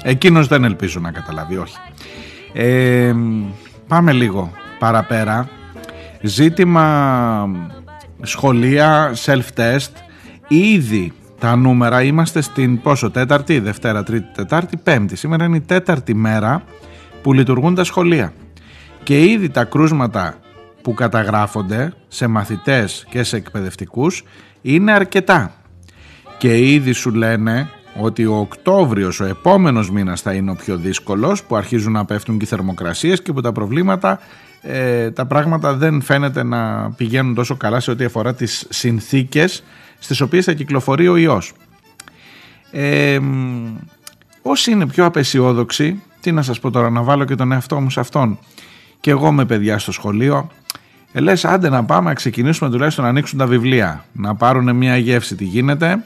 [0.02, 1.76] Εκείνος δεν ελπίζω να καταλάβει, όχι.
[2.52, 3.14] Ε,
[3.86, 5.48] πάμε λίγο παραπέρα.
[6.22, 7.48] Ζήτημα
[8.22, 9.92] σχολεία, self-test.
[10.48, 15.16] Ήδη τα νούμερα είμαστε στην πόσο, τέταρτη, δευτέρα, τρίτη, τετάρτη, πέμπτη.
[15.16, 16.62] Σήμερα είναι η τέταρτη μέρα
[17.22, 18.32] που λειτουργούν τα σχολεία.
[19.02, 20.34] Και ήδη τα κρούσματα
[20.82, 24.24] που καταγράφονται σε μαθητές και σε εκπαιδευτικούς
[24.62, 25.54] είναι αρκετά.
[26.38, 31.44] Και ήδη σου λένε ότι ο Οκτώβριος, ο επόμενος μήνας θα είναι ο πιο δύσκολος
[31.44, 34.20] που αρχίζουν να πέφτουν και οι θερμοκρασίες και που τα προβλήματα,
[34.62, 39.62] ε, τα πράγματα δεν φαίνεται να πηγαίνουν τόσο καλά σε ό,τι αφορά τις συνθήκες
[39.98, 41.52] στις οποίες θα κυκλοφορεί ο ιός.
[42.70, 43.18] Ε,
[44.42, 47.90] όσοι είναι πιο απεσιόδοξοι, τι να σας πω τώρα, να βάλω και τον εαυτό μου
[47.90, 48.38] σε αυτόν
[49.00, 50.50] και εγώ με παιδιά στο σχολείο,
[51.12, 54.96] ε, λες άντε να πάμε να ξεκινήσουμε τουλάχιστον να ανοίξουν τα βιβλία, να πάρουν μια
[54.96, 56.04] γεύση τι γίνεται,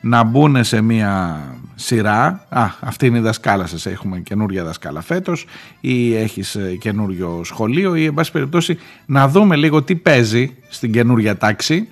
[0.00, 1.40] να μπουν σε μια
[1.74, 2.46] σειρά.
[2.48, 5.46] Α, αυτή είναι η δασκάλα σας, έχουμε καινούργια δασκάλα φέτος
[5.80, 10.92] ή έχεις ε, καινούριο σχολείο ή εν πάση περιπτώσει να δούμε λίγο τι παίζει στην
[10.92, 11.88] καινούργια τάξη.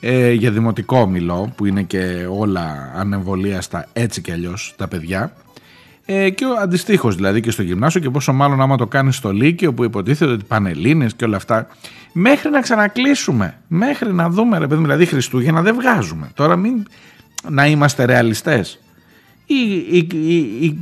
[0.00, 5.32] Ε, για δημοτικό μιλώ που είναι και όλα ανεμβολίαστα έτσι και αλλιώς τα παιδιά
[6.10, 9.32] ε, και ο αντιστοίχως δηλαδή και στο γυμνάσιο και πόσο μάλλον άμα το κάνεις στο
[9.32, 11.66] Λύκειο που υποτίθεται ότι πανελλήνες και όλα αυτά
[12.12, 16.30] μέχρι να ξανακλείσουμε, μέχρι να δούμε ρε παιδί δηλαδή Χριστούγεννα δεν βγάζουμε.
[16.34, 16.86] Τώρα μην
[17.50, 18.78] να είμαστε ρεαλιστές.
[19.46, 19.54] Η,
[19.90, 20.76] η, η, η,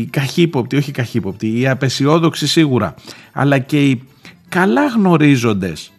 [0.00, 2.94] η καχύποπτη, όχι καχύποπτη, η απεσιόδοξη σίγουρα,
[3.32, 4.02] αλλά και οι
[4.48, 5.92] καλά γνωρίζοντες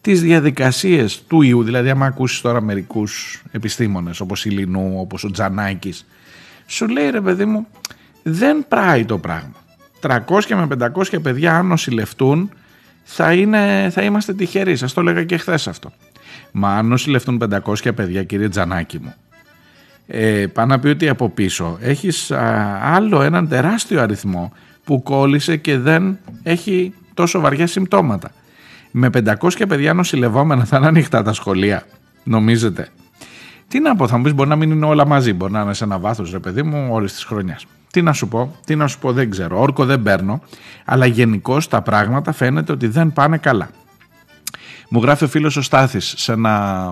[0.00, 5.30] τις διαδικασίες του ιού, δηλαδή άμα ακούσεις τώρα μερικούς επιστήμονες όπως η Λινού, όπως ο
[5.30, 6.06] Τζανάκης,
[6.66, 7.66] σου λέει ρε παιδί μου
[8.22, 9.54] δεν πράει το πράγμα.
[10.00, 12.50] 300 με 500 παιδιά αν νοσηλευτούν
[13.02, 14.76] θα, είναι, θα είμαστε τυχεροί.
[14.76, 15.92] Σας το έλεγα και χθες αυτό.
[16.52, 19.14] Μα αν νοσηλευτούν 500 παιδιά κύριε Τζανάκη μου
[20.06, 22.30] ε, πάνω να πει ότι από πίσω έχεις
[22.82, 24.52] άλλο έναν τεράστιο αριθμό
[24.84, 28.30] που κόλλησε και δεν έχει τόσο βαριά συμπτώματα.
[28.90, 29.10] Με
[29.40, 31.86] 500 παιδιά νοσηλευόμενα θα είναι ανοιχτά τα σχολεία.
[32.24, 32.88] Νομίζετε;
[33.68, 35.32] Τι να πω, θα μου πεις: Μπορεί να μην είναι όλα μαζί.
[35.32, 37.66] Μπορεί να είναι σε ένα βάθος, ρε παιδί μου, όλη τη χρονιάς.
[37.90, 39.60] Τι να σου πω, τι να σου πω, δεν ξέρω.
[39.60, 40.42] Όρκο δεν παίρνω.
[40.84, 43.70] Αλλά γενικώ τα πράγματα φαίνεται ότι δεν πάνε καλά.
[44.88, 46.84] Μου γράφει ο φίλος ο Στάθης σε ένα,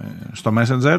[0.00, 0.98] ε, στο Messenger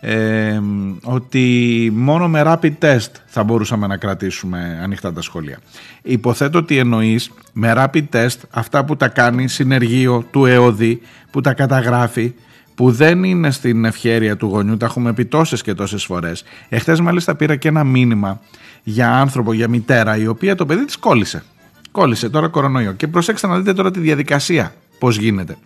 [0.00, 0.60] ε,
[1.02, 5.58] ότι μόνο με rapid test θα μπορούσαμε να κρατήσουμε ανοιχτά τα σχολεία.
[6.02, 11.00] Υποθέτω ότι εννοείς με rapid test αυτά που τα κάνει συνεργείο του ΕΟΔΗ
[11.30, 12.34] που τα καταγράφει
[12.82, 16.44] που δεν είναι στην ευχέρεια του γονιού, τα έχουμε πει τόσες και τόσες φορές.
[16.68, 18.40] Εχθές, μάλιστα, πήρα και ένα μήνυμα
[18.82, 21.42] για άνθρωπο, για μητέρα, η οποία το παιδί της κόλλησε.
[21.90, 22.92] Κόλλησε τώρα κορονοϊό.
[22.92, 25.56] Και προσέξτε να δείτε τώρα τη διαδικασία πώς γίνεται.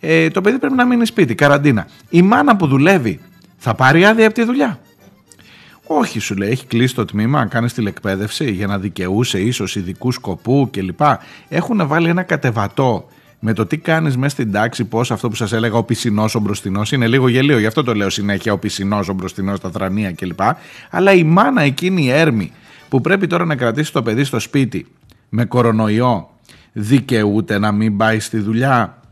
[0.00, 1.86] Ε, το παιδί πρέπει να μείνει σπίτι, καραντίνα.
[2.10, 3.20] Η μάνα που δουλεύει
[3.56, 4.78] θα πάρει άδεια από τη δουλειά;
[5.86, 10.68] Όχι, σου λέει, έχει κλείσει το τμήμα, κάνεις τηλεκπαίδευση για να δικαιούσε ίσως ειδικούς σκοπού
[10.72, 11.00] κλπ.
[11.48, 13.08] Έχουν βάλει ένα κατεβατό
[13.44, 16.40] με το τι κάνεις μέσα στην τάξη, πώς αυτό που σας έλεγα, ο πισινός, ο
[16.40, 17.58] μπροστινός, είναι λίγο γελίο.
[17.58, 20.40] Γι' αυτό το λέω συνέχεια, ο πισινός, ο μπροστινός, τα θρανία κλπ.
[20.90, 22.52] Αλλά η μάνα εκείνη η έρμη
[22.88, 24.86] που πρέπει τώρα να κρατήσει το παιδί στο σπίτι
[25.28, 26.30] με κορονοϊό,
[26.72, 29.02] δικαιούται να μην πάει στη δουλειά.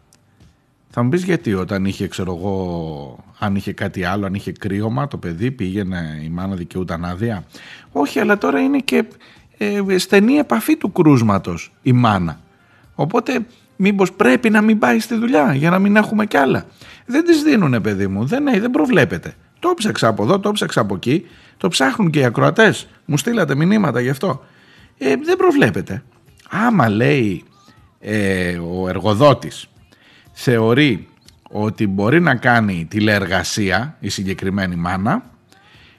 [0.90, 5.08] Θα μου πεις γιατί όταν είχε, ξέρω εγώ, αν είχε κάτι άλλο, αν είχε κρύωμα,
[5.08, 7.44] το παιδί πήγαινε, η μάνα δικαιούταν άδεια.
[7.92, 9.04] Όχι, αλλά τώρα είναι και
[9.58, 12.40] ε, στενή επαφή του κρούσματος η μάνα.
[12.94, 13.46] Οπότε
[13.82, 16.66] Μήπως πρέπει να μην πάει στη δουλειά για να μην έχουμε κι άλλα.
[17.06, 18.24] Δεν τις δίνουνε, παιδί μου.
[18.24, 19.34] Δεν, δεν προβλέπεται.
[19.58, 21.26] Το ψάξα από εδώ, το ψάξα από εκεί.
[21.56, 22.88] Το ψάχνουν και οι ακροατές.
[23.04, 24.44] Μου στείλατε μηνύματα γι' αυτό.
[24.98, 26.02] Ε, δεν προβλέπεται.
[26.50, 27.44] Άμα λέει
[28.00, 29.68] ε, ο εργοδότης
[30.32, 31.08] θεωρεί
[31.50, 35.22] ότι μπορεί να κάνει τηλεεργασία η συγκεκριμένη μάνα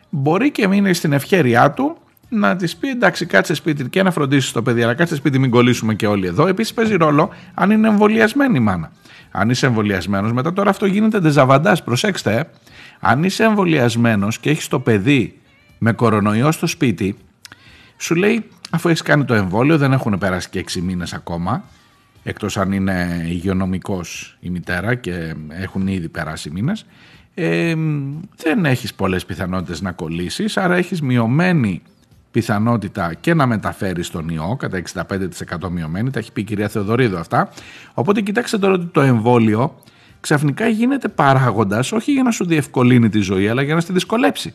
[0.10, 1.98] μπορεί και μείνει στην ευχέρειά του
[2.34, 5.50] να της πει εντάξει, κάτσε σπίτι και να φροντίσεις το παιδί, αλλά κάτσε σπίτι, μην
[5.50, 6.48] κολλήσουμε και όλοι εδώ.
[6.48, 8.92] Επίσης παίζει ρόλο αν είναι εμβολιασμένη η μάνα.
[9.32, 11.84] Αν είσαι εμβολιασμένος, μετά τώρα αυτό γίνεται ντεζαβαντάς.
[11.84, 12.44] Προσέξτε, ε.
[13.00, 15.40] αν είσαι εμβολιασμένος και έχεις το παιδί
[15.78, 17.18] με κορονοϊό στο σπίτι,
[17.98, 21.64] σου λέει αφού έχεις κάνει το εμβόλιο, δεν έχουν περάσει και 6 μήνες ακόμα.
[22.24, 26.86] Εκτός αν είναι υγειονομικός η μητέρα και έχουν ήδη περάσει μήνες.
[27.34, 27.74] Ε,
[28.38, 31.82] δεν έχεις πολλές πιθανότητες να κολλήσεις, άρα έχεις μειωμένη
[32.32, 34.82] πιθανότητα και να μεταφέρει τον ιό, κατά
[35.62, 37.50] 65% μειωμένη, τα έχει πει η κυρία Θεοδωρίδου αυτά.
[37.94, 39.76] Οπότε κοιτάξτε τώρα ότι το εμβόλιο
[40.20, 44.54] ξαφνικά γίνεται παράγοντας όχι για να σου διευκολύνει τη ζωή, αλλά για να στη δυσκολέψει.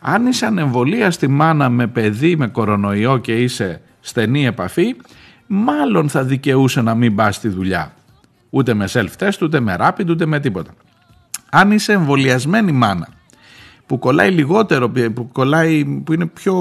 [0.00, 4.96] Αν είσαι ανεμβολία στη μάνα με παιδί με κορονοϊό και είσαι στενή επαφή,
[5.46, 7.94] μάλλον θα δικαιούσε να μην πας στη δουλειά.
[8.50, 10.70] Ούτε με self-test, ούτε με rapid, ούτε με τίποτα.
[11.50, 13.08] Αν είσαι εμβολιασμένη μάνα
[13.90, 16.54] που κολλάει λιγότερο, που, κολλάει, που, είναι πιο,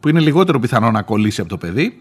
[0.00, 2.00] που είναι λιγότερο πιθανό να κολλήσει από το παιδί,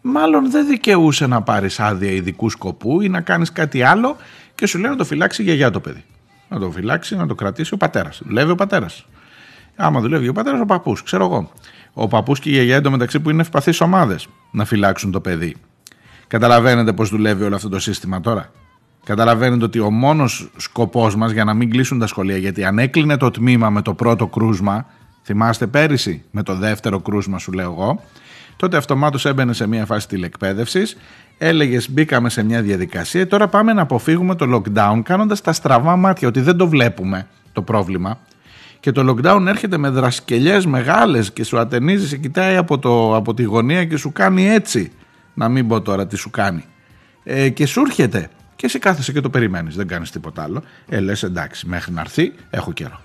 [0.00, 4.16] μάλλον δεν δικαιούσε να πάρεις άδεια ειδικού σκοπού ή να κάνεις κάτι άλλο
[4.54, 6.04] και σου λέει να το φυλάξει η γιαγιά το παιδί.
[6.48, 8.22] Να το φυλάξει, να το κρατήσει ο πατέρας.
[8.24, 9.06] Δουλεύει ο πατέρας.
[9.76, 11.50] Άμα δουλεύει ο πατέρας, ο παππούς, ξέρω εγώ.
[11.92, 15.56] Ο παππούς και η γιαγιά εντωμεταξύ που είναι ευπαθείς ομάδες να φυλάξουν το παιδί.
[16.26, 18.50] Καταλαβαίνετε πώς δουλεύει όλο αυτό το σύστημα τώρα.
[19.06, 23.16] Καταλαβαίνετε ότι ο μόνος σκοπός μας για να μην κλείσουν τα σχολεία, γιατί αν έκλεινε
[23.16, 24.86] το τμήμα με το πρώτο κρούσμα,
[25.22, 28.02] θυμάστε πέρυσι με το δεύτερο κρούσμα σου λέω εγώ,
[28.56, 30.96] τότε αυτομάτως έμπαινε σε μια φάση τηλεκπαίδευσης,
[31.38, 36.28] έλεγες μπήκαμε σε μια διαδικασία, τώρα πάμε να αποφύγουμε το lockdown κάνοντας τα στραβά μάτια,
[36.28, 38.18] ότι δεν το βλέπουμε το πρόβλημα.
[38.80, 43.34] Και το lockdown έρχεται με δρασκελιές μεγάλες και σου ατενίζεις, σε κοιτάει από, το, από
[43.34, 44.92] τη γωνία και σου κάνει έτσι,
[45.34, 46.64] να μην πω τώρα τι σου κάνει.
[47.24, 50.62] Ε, και σου έρχεται και εσύ κάθεσαι και το περιμένεις, δεν κάνεις τίποτα άλλο.
[50.88, 53.00] Ε, λες εντάξει, μέχρι να έρθει έχω καιρό.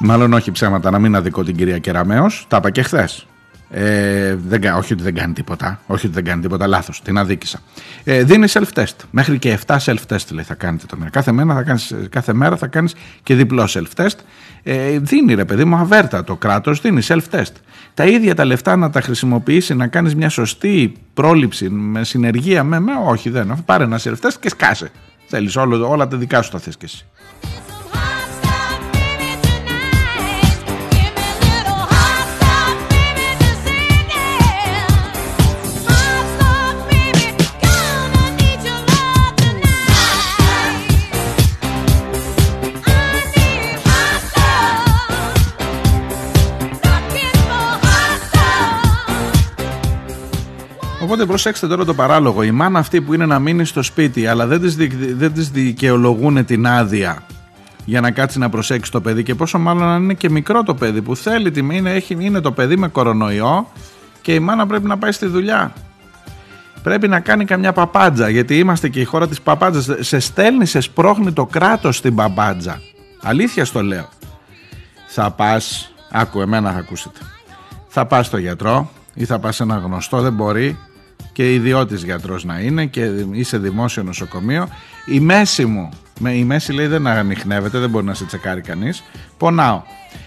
[0.00, 3.26] Μάλλον όχι ψέματα, να μην αδικώ την κυρία Κεραμέως, τα είπα και χθες.
[3.70, 5.80] Ε, δεν, όχι ότι δεν κάνει τίποτα.
[5.86, 6.66] Όχι ότι δεν κάνει τίποτα.
[6.66, 7.02] Λάθος.
[7.02, 7.60] Την αδίκησα.
[8.04, 8.96] Ε, δίνει self-test.
[9.10, 11.10] Μέχρι και 7 self-test λέει θα κάνετε το μήνα.
[11.10, 14.16] Κάθε μέρα θα κάνεις, κάθε μέρα θα κάνεις και διπλό self-test.
[14.62, 17.52] Ε, δίνει ρε παιδί μου αβέρτα το κράτος, δίνει self-test.
[17.98, 22.80] Τα ίδια τα λεφτά να τα χρησιμοποιήσει να κάνεις μια σωστή πρόληψη με συνεργεία με.
[22.80, 23.62] με όχι, δεν.
[23.64, 24.90] Πάρε ένα self-test και σκάσε.
[25.26, 27.06] Θέλεις όλα τα δικά σου τα θες και εσύ.
[51.18, 52.42] Οπότε προσέξτε τώρα το παράλογο.
[52.42, 54.76] Η μάνα αυτή που είναι να μείνει στο σπίτι, αλλά δεν της
[55.16, 57.22] δεν της δικαιολογούν την άδεια
[57.84, 60.74] για να κάτσει να προσέξει το παιδί και πόσο μάλλον αν είναι και μικρό το
[60.74, 63.70] παιδί που θέλει τη είναι, έχει, είναι το παιδί με κορονοϊό
[64.20, 65.72] και η μάνα πρέπει να πάει στη δουλειά.
[66.82, 70.06] Πρέπει να κάνει καμιά παπάντζα γιατί είμαστε και η χώρα της παπάντζας.
[70.06, 72.80] Σε στέλνει, σε σπρώχνει το κράτος στην παπάντζα.
[73.22, 74.08] Αλήθεια στο λέω.
[75.06, 77.18] Θα πας, άκου εμένα θα ακούσετε.
[77.88, 80.78] Θα πας στο γιατρό ή θα πας σε ένα γνωστό, δεν μπορεί
[81.38, 84.68] και ιδιώτης γιατρός να είναι και είσαι δημόσιο νοσοκομείο.
[85.06, 85.88] Η μέση μου,
[86.32, 89.04] η μέση λέει δεν ανοιχνεύεται, δεν μπορεί να σε τσεκάρει κανείς.
[89.36, 89.82] Πονάω.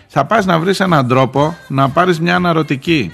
[0.08, 3.12] Θα πας να βρεις έναν τρόπο να πάρεις μια αναρωτική.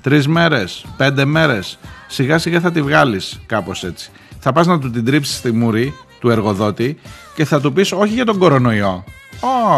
[0.00, 1.78] Τρεις μέρες, πέντε μέρες.
[2.06, 4.10] Σιγά σιγά θα τη βγάλεις κάπως έτσι.
[4.38, 6.98] Θα πας να του την τρίψεις στη μούρη του εργοδότη
[7.34, 9.04] και θα του πεις όχι για τον κορονοϊό.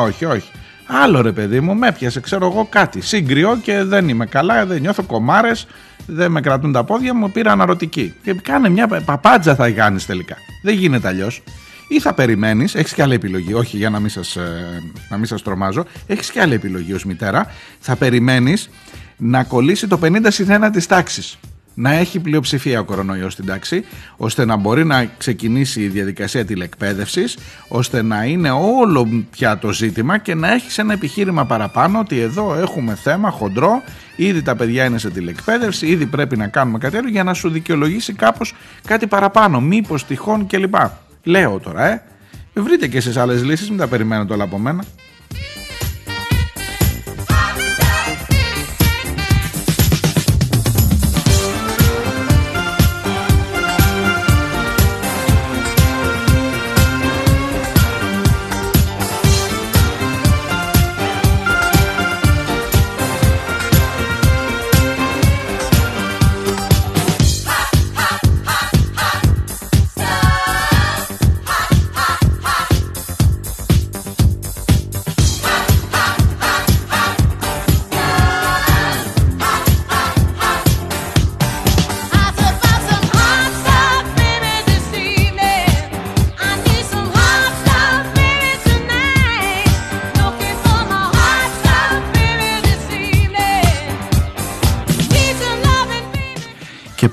[0.06, 0.50] Όχι όχι
[0.94, 3.00] Άλλο ρε παιδί μου, με έπιασε, ξέρω εγώ κάτι.
[3.00, 5.66] Σύγκριό και δεν είμαι καλά, δεν νιώθω κομμάρες,
[6.06, 8.14] δεν με κρατούν τα πόδια μου, πήρα αναρωτική.
[8.22, 10.36] Και κάνε μια παπάντζα θα κάνεις τελικά.
[10.62, 11.42] Δεν γίνεται αλλιώς.
[11.88, 15.26] Ή θα περιμένεις, έχεις και άλλη επιλογή, όχι για να μην σας ε, να μην
[15.26, 17.46] σας τρομάζω, έχεις και άλλη επιλογή ως μητέρα.
[17.78, 18.70] Θα περιμένεις
[19.16, 21.38] να κολλήσει το 50 συν 1 της τάξης
[21.74, 23.84] να έχει πλειοψηφία ο κορονοϊός στην τάξη,
[24.16, 27.36] ώστε να μπορεί να ξεκινήσει η διαδικασία τηλεκπαίδευσης,
[27.68, 32.54] ώστε να είναι όλο πια το ζήτημα και να έχει ένα επιχείρημα παραπάνω ότι εδώ
[32.54, 33.82] έχουμε θέμα χοντρό,
[34.16, 37.50] ήδη τα παιδιά είναι σε τηλεκπαίδευση, ήδη πρέπει να κάνουμε κάτι άλλο για να σου
[37.50, 38.54] δικαιολογήσει κάπως
[38.86, 40.74] κάτι παραπάνω, μήπως τυχόν κλπ.
[41.22, 42.02] Λέω τώρα, ε.
[42.54, 44.84] Βρείτε και εσείς άλλες λύσεις, μην τα περιμένετε όλα από μένα.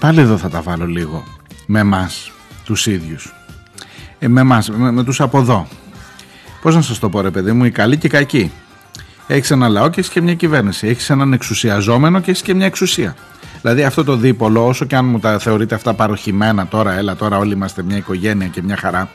[0.10, 1.24] Πάλι εδώ θα τα βάλω λίγο
[1.66, 2.32] με εμάς,
[2.66, 3.34] τους ίδιους.
[4.20, 5.68] Ε, με εμάς, με, με τους από εδώ.
[6.62, 8.52] Πώς να σας το πω ρε παιδί μου, οι καλοί και οι κακοί.
[9.28, 10.88] Έχεις ένα λαό και έχεις και μια κυβέρνηση.
[10.88, 13.16] Έχεις έναν εξουσιαζόμενο και έχεις και μια εξουσία.
[13.62, 17.38] Δηλαδή αυτό το δίπολο, όσο και αν μου τα θεωρείτε αυτά παροχημένα τώρα, έλα τώρα
[17.38, 19.10] όλοι είμαστε μια οικογένεια και μια χαρά,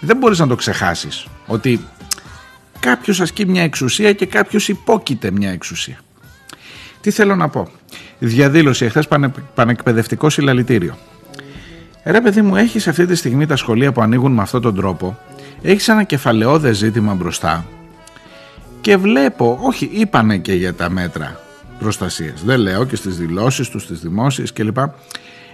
[0.00, 1.26] δεν μπορείς να το ξεχάσεις.
[1.46, 1.80] Ότι
[2.80, 5.98] κάποιος ασκεί μια εξουσία και κάποιος υπόκειται μια εξουσία.
[7.00, 7.68] Τι θέλω να πω;
[8.18, 10.96] Διαδήλωση εχθές πανε, πανεκπαιδευτικό συλλαλητήριο.
[12.04, 15.18] Ρε παιδί μου, έχεις αυτή τη στιγμή τα σχολεία που ανοίγουν με αυτόν τον τρόπο,
[15.62, 17.64] έχεις ένα κεφαλαιόδε ζήτημα μπροστά;
[18.80, 21.40] Και βλέπω, όχι, είπανε και για τα μέτρα
[21.78, 22.42] προστασίας.
[22.44, 24.78] Δεν λέω και στις δηλώσεις τους, στις δημόσιες κλπ.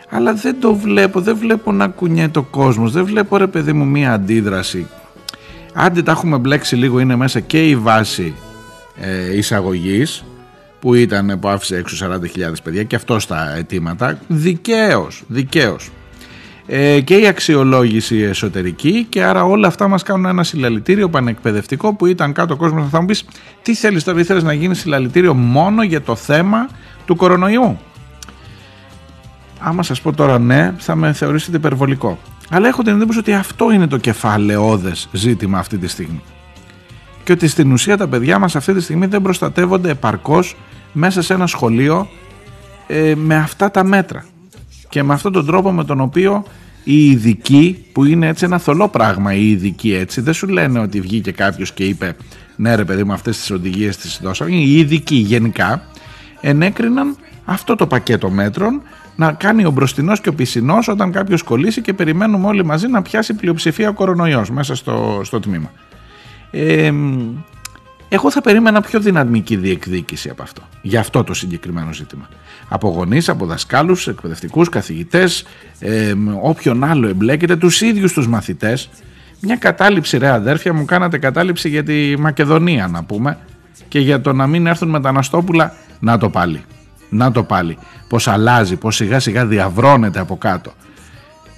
[0.09, 3.87] Αλλά δεν το βλέπω, δεν βλέπω να κουνιέται ο κόσμος, δεν βλέπω ρε παιδί μου
[3.87, 4.87] μία αντίδραση.
[5.75, 8.35] Άντε τα έχουμε μπλέξει λίγο, είναι μέσα και η βάση
[9.01, 10.25] ε, εισαγωγής
[10.83, 12.19] που ήταν που άφησε έξω 40.000
[12.63, 15.91] παιδιά και αυτό στα αιτήματα δικαίως, δικαίως.
[16.67, 22.07] Ε, και η αξιολόγηση εσωτερική και άρα όλα αυτά μας κάνουν ένα συλλαλητήριο πανεκπαιδευτικό που
[22.07, 23.25] ήταν κάτω ο κόσμος θα μου πεις
[23.63, 26.69] τι θέλεις τώρα θέλεις να γίνει συλλαλητήριο μόνο για το θέμα
[27.07, 27.79] του κορονοϊού;
[29.59, 32.19] Άμα σας πω τώρα ναι θα με θεωρήσετε υπερβολικό.
[32.51, 36.23] Αλλά έχω την εντύπωση ότι αυτό είναι το κεφαλαιόδες ζήτημα αυτή τη στιγμή
[37.25, 40.57] και ότι στην ουσία τα παιδιά μας αυτή τη στιγμή δεν προστατεύονται επαρκώς
[40.93, 42.09] μέσα σε ένα σχολείο
[42.87, 44.25] ε, με αυτά τα μέτρα
[44.89, 46.45] και με αυτόν τον τρόπο με τον οποίο
[46.85, 51.01] οι ειδικοί που είναι έτσι ένα θολό πράγμα οι ειδικοί έτσι δεν σου λένε ότι
[51.01, 52.17] βγήκε κάποιος και είπε
[52.57, 55.83] ναι ρε παιδί μου αυτές τις οδηγίες τις δώσαμε οι ειδικοί γενικά
[56.41, 58.83] ενέκριναν αυτό το πακέτο μέτρων
[59.17, 63.03] να κάνει ο μπροστινός και ο πισινός όταν κάποιος κολλήσει και περιμένουμε όλοι μαζί να
[63.03, 65.71] πιάσει πλειοψηφία ο κορονοϊός μέσα στο, στο τμήμα.
[66.55, 66.93] Ε,
[68.09, 72.29] εγώ θα περίμενα πιο δυναμική διεκδίκηση από αυτό, για αυτό το συγκεκριμένο ζήτημα.
[72.69, 75.45] Από γονείς, από δασκάλους, εκπαιδευτικούς, καθηγητές,
[75.79, 78.89] ε, όποιον άλλο εμπλέκεται, τους ίδιους τους μαθητές.
[79.41, 83.39] Μια κατάληψη, ρε αδέρφια, μου κάνατε κατάληψη για τη Μακεδονία, να πούμε,
[83.89, 85.75] και για το να μην έρθουν μεταναστόπουλα.
[86.01, 86.65] Να το πάλι.
[87.09, 87.79] Να το πάλι.
[88.09, 90.73] Πώς αλλάζει, πώς σιγά σιγά διαβρώνεται από κάτω.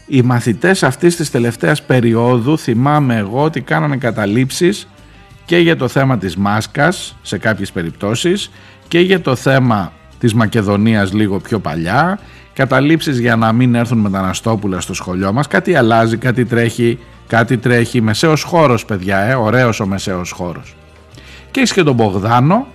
[0.06, 4.88] Οι μαθητές αυτής της τελευταίας περίοδου θυμάμαι εγώ ότι κάνανε καταλήψεις
[5.44, 8.50] και για το θέμα της μάσκας σε κάποιες περιπτώσεις
[8.88, 12.18] και για το θέμα της Μακεδονίας λίγο πιο παλιά.
[12.52, 15.46] Καταλήψεις για να μην έρθουν μεταναστόπουλα στο σχολείο μας.
[15.46, 20.74] Κάτι αλλάζει, κάτι τρέχει κάτι τρέχει, μεσαίος χώρος παιδιά ε, ωραίος ο μεσαίος χώρος.
[21.50, 22.66] Και έχει και τον Μπογδάνο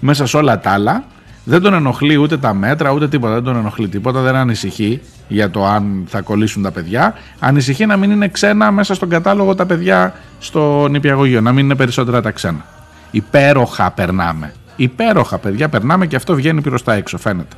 [0.00, 1.04] μέσα σε όλα τα άλλα
[1.48, 3.34] δεν τον ενοχλεί ούτε τα μέτρα ούτε τίποτα.
[3.34, 7.14] Δεν τον ενοχλεί τίποτα δεν ανησυχεί για το αν θα κολλήσουν τα παιδιά.
[7.38, 11.74] Ανησυχεί να μην είναι ξένα μέσα στον κατάλογο τα παιδιά στο νηπιαγωγείο να μην είναι
[11.74, 12.64] περισσότερα τα ξένα.
[13.10, 14.52] Υπέροχα περνάμε.
[14.76, 17.56] Υπέροχα παιδιά περνάμε και αυτό βγαίνει προς τα έξω φαίνεται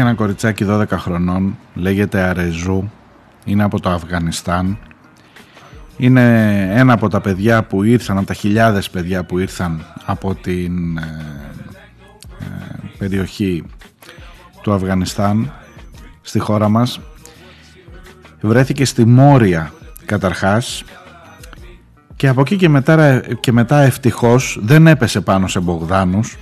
[0.00, 2.90] Υπάρχει ένα κοριτσάκι 12 χρονών, λέγεται Αρεζού,
[3.44, 4.78] είναι από το Αφγανιστάν.
[5.96, 6.22] Είναι
[6.74, 11.02] ένα από τα παιδιά που ήρθαν, από τα χιλιάδες παιδιά που ήρθαν από την ε,
[12.40, 12.44] ε,
[12.98, 13.64] περιοχή
[14.62, 15.52] του Αφγανιστάν
[16.20, 17.00] στη χώρα μας.
[18.40, 19.72] Βρέθηκε στη Μόρια
[20.04, 20.84] καταρχάς
[22.16, 26.36] και από εκεί και μετά, και μετά ευτυχώς δεν έπεσε πάνω σε Μπογδάνους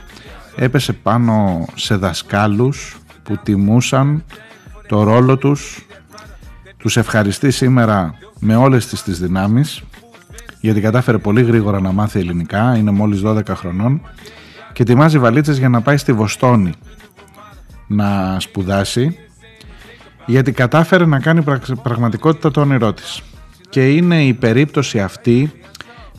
[0.56, 2.96] έπεσε πάνω σε δασκάλους
[3.28, 4.24] που τιμούσαν
[4.86, 5.86] το ρόλο τους
[6.76, 9.82] τους ευχαριστεί σήμερα με όλες τις τις δυνάμεις
[10.60, 14.00] γιατί κατάφερε πολύ γρήγορα να μάθει ελληνικά είναι μόλις 12 χρονών
[14.72, 16.72] και ετοιμάζει βαλίτσες για να πάει στη Βοστόνη
[17.86, 19.18] να σπουδάσει
[20.26, 21.44] γιατί κατάφερε να κάνει
[21.82, 23.22] πραγματικότητα το όνειρό της.
[23.68, 25.52] Και είναι η περίπτωση αυτή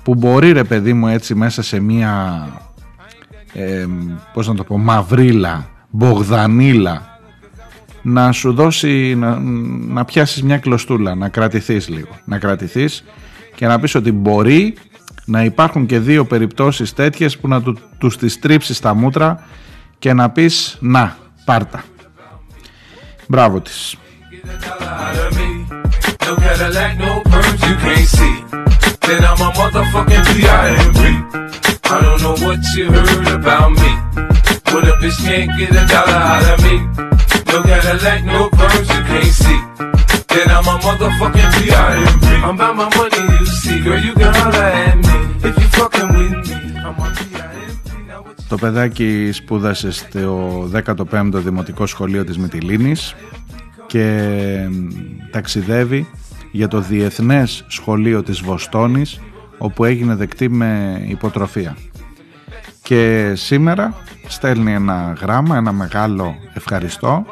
[0.03, 2.43] που μπορεί ρε παιδί μου έτσι μέσα σε μία
[3.53, 3.86] ε,
[4.34, 7.20] πώς να το πω μαυρίλα Μπογδανίλα
[8.02, 9.40] να σου δώσει να,
[9.88, 13.04] να πιάσεις μια κλωστούλα να κρατηθείς λίγο να κρατηθείς
[13.56, 14.78] και να πεις ότι μπορεί
[15.26, 19.44] να υπάρχουν και δύο περιπτώσεις τέτοιες που να του, τους τις τρίψεις στα μούτρα
[20.00, 21.84] και να πεις να πάρτα
[23.28, 23.96] Μπράβο της.
[26.26, 28.36] No Cadillac, no perms you can't see.
[29.06, 31.02] Then I'm a motherfucking B.I.M.B.
[31.94, 34.39] I don't know what you heard about me.
[34.72, 36.76] But a bitch can't get a dollar out of me.
[37.50, 39.60] No Cadillac, no perms you can't see.
[40.34, 42.26] Then I'm a motherfucking B.I.M.B.
[42.46, 43.80] I'm about my money, you see.
[43.86, 45.16] Girl, you can holler at me.
[45.50, 47.90] If you fucking with me, I'm a B.I.M.B.
[48.08, 53.16] Now what you Το παιδάκι σπούδασε στο 15ο Δημοτικό Σχολείο της Μυτιλίνης
[53.88, 54.08] και
[54.70, 54.88] μ,
[55.32, 56.08] ταξιδεύει
[56.52, 59.20] για το Διεθνές Σχολείο της Βοστόνης
[59.58, 61.78] όπου έγινε δεκτή με υποτροφία.
[62.82, 63.96] Και σήμερα
[64.30, 67.26] Στέλνει ένα γράμμα, ένα μεγάλο ευχαριστώ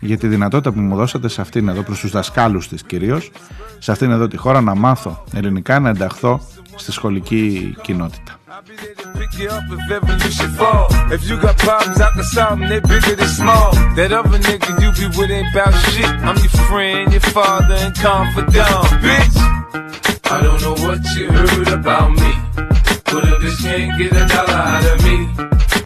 [0.00, 3.30] για τη δυνατότητα που μου δώσατε σε αυτήν εδώ, προς τους δασκάλους της κυρίως,
[3.78, 6.40] σε αυτήν εδώ τη χώρα να μάθω ελληνικά να ενταχθώ
[6.76, 8.38] στη σχολική κοινότητα.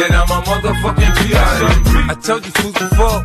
[0.00, 1.90] Then I'm a motherfucking B.I.M.B.
[2.08, 3.20] I told you fools before.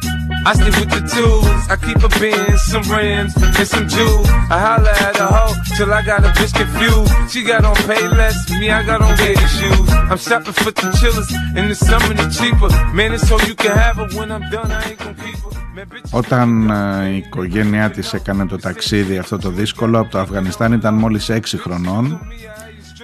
[0.45, 1.61] I stick with the tools.
[1.73, 4.27] I keep a Benz, some rims, and some jewels.
[4.51, 7.13] I holla at a hoe till I got a bitch confused.
[7.31, 9.89] She got on pay less, me I got on gator shoes.
[10.11, 12.69] I'm shopping for the chillers, in the summer the cheaper.
[12.93, 14.69] Man, it's so you can have her when I'm done.
[14.69, 15.51] I ain't gon' keep her.
[15.75, 20.19] Man, bitch, Όταν ε, η οικογένειά της έκανε το ταξίδι αυτό το δύσκολο από το
[20.19, 22.19] Αφγανιστάν ήταν μόλις 6 χρονών.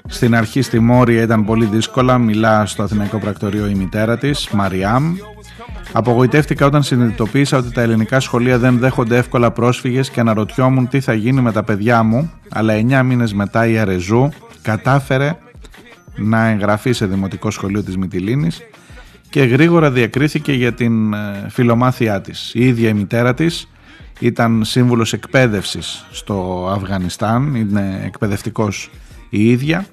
[0.08, 5.16] Στην αρχή στη Μόρια ήταν πολύ δύσκολα, μιλά στο Αθηναϊκό Πρακτορείο η μητέρα της, Μαριάμ.
[5.94, 11.14] Απογοητεύτηκα όταν συνειδητοποίησα ότι τα ελληνικά σχολεία δεν δέχονται εύκολα πρόσφυγες και αναρωτιόμουν τι θα
[11.14, 14.30] γίνει με τα παιδιά μου, αλλά 9 μήνες μετά η Αρεζού
[14.62, 15.38] κατάφερε
[16.16, 18.62] να εγγραφεί σε δημοτικό σχολείο της Μυτιλίνης
[19.30, 22.52] και γρήγορα διακρίθηκε για την ε, φιλομάθειά της.
[22.54, 23.68] Η ίδια η μητέρα της
[24.20, 28.90] ήταν σύμβουλος εκπαίδευσης στο Αφγανιστάν, είναι εκπαιδευτικός
[29.32, 29.86] η ίδια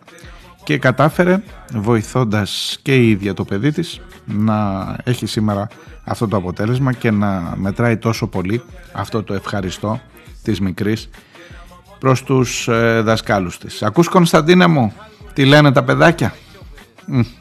[0.65, 5.69] και κατάφερε βοηθώντας και η ίδια το παιδί της να έχει σήμερα
[6.05, 8.63] αυτό το αποτέλεσμα και να μετράει τόσο πολύ
[8.93, 10.01] αυτό το ευχαριστώ
[10.43, 11.09] της μικρής
[11.99, 13.83] προς τους ε, δασκάλους της.
[13.83, 14.93] Ακούς Κωνσταντίνε μου,
[15.33, 16.35] τι λένε τα παιδάκια;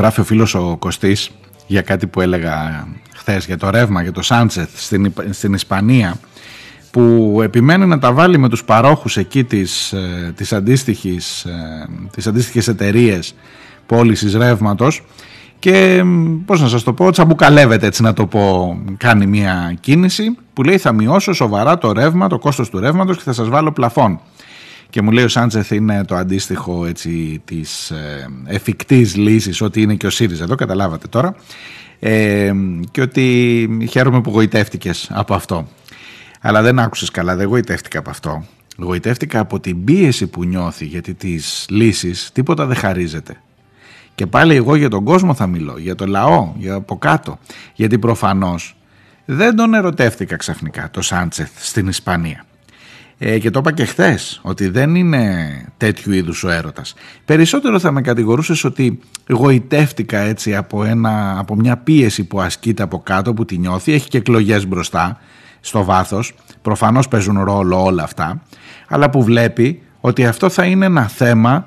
[0.00, 1.30] γράφει ο φίλος ο Κωστής
[1.66, 2.86] για κάτι που έλεγα
[3.16, 6.14] χθες για το ρεύμα, για το Σάντσεθ στην, Υπ- στην Ισπανία
[6.90, 12.26] που επιμένει να τα βάλει με τους παρόχους εκεί της, ε, της, αντίστοιχης, ε, της
[12.26, 13.34] αντίστοιχης εταιρείες
[13.86, 15.02] πώλησης ρεύματος
[15.58, 20.36] και μ, πώς να σας το πω, τσαμπουκαλεύεται έτσι να το πω, κάνει μια κίνηση
[20.52, 23.72] που λέει θα μειώσω σοβαρά το ρεύμα, το κόστος του ρεύματος και θα σας βάλω
[23.72, 24.20] πλαφόν.
[24.90, 29.94] Και μου λέει ο Σάντσεθ είναι το αντίστοιχο έτσι, της ε, εφικτής λύσης, ότι είναι
[29.94, 31.34] και ο ΣΥΡΙΖΑ εδώ, καταλάβατε τώρα.
[31.98, 32.52] Ε,
[32.90, 35.68] και ότι χαίρομαι που γοητεύτηκες από αυτό.
[36.40, 38.44] Αλλά δεν άκουσες καλά, δεν γοητεύτηκα από αυτό.
[38.78, 43.36] Γοητεύτηκα από την πίεση που νιώθει, γιατί τις λύσεις τίποτα δεν χαρίζεται.
[44.14, 47.38] Και πάλι εγώ για τον κόσμο θα μιλώ, για το λαό, για από κάτω.
[47.74, 48.76] Γιατί προφανώς
[49.24, 52.44] δεν τον ερωτεύτηκα ξαφνικά το Σάντσεθ στην Ισπανία.
[53.22, 56.94] Ε, και το είπα και χθες ότι δεν είναι τέτοιου είδους ο έρωτας.
[57.24, 58.98] Περισσότερο θα με κατηγορούσες ότι
[59.28, 63.92] γοητεύτηκα έτσι από, ένα, από μια πίεση που ασκείται από κάτω που τη νιώθει.
[63.92, 65.18] Έχει και εκλογές μπροστά
[65.60, 66.34] στο βάθος.
[66.62, 68.42] Προφανώς παίζουν ρόλο όλα αυτά.
[68.88, 71.66] Αλλά που βλέπει ότι αυτό θα είναι ένα θέμα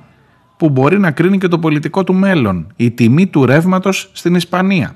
[0.58, 2.74] που μπορεί να κρίνει και το πολιτικό του μέλλον.
[2.76, 4.96] Η τιμή του ρεύματος στην Ισπανία.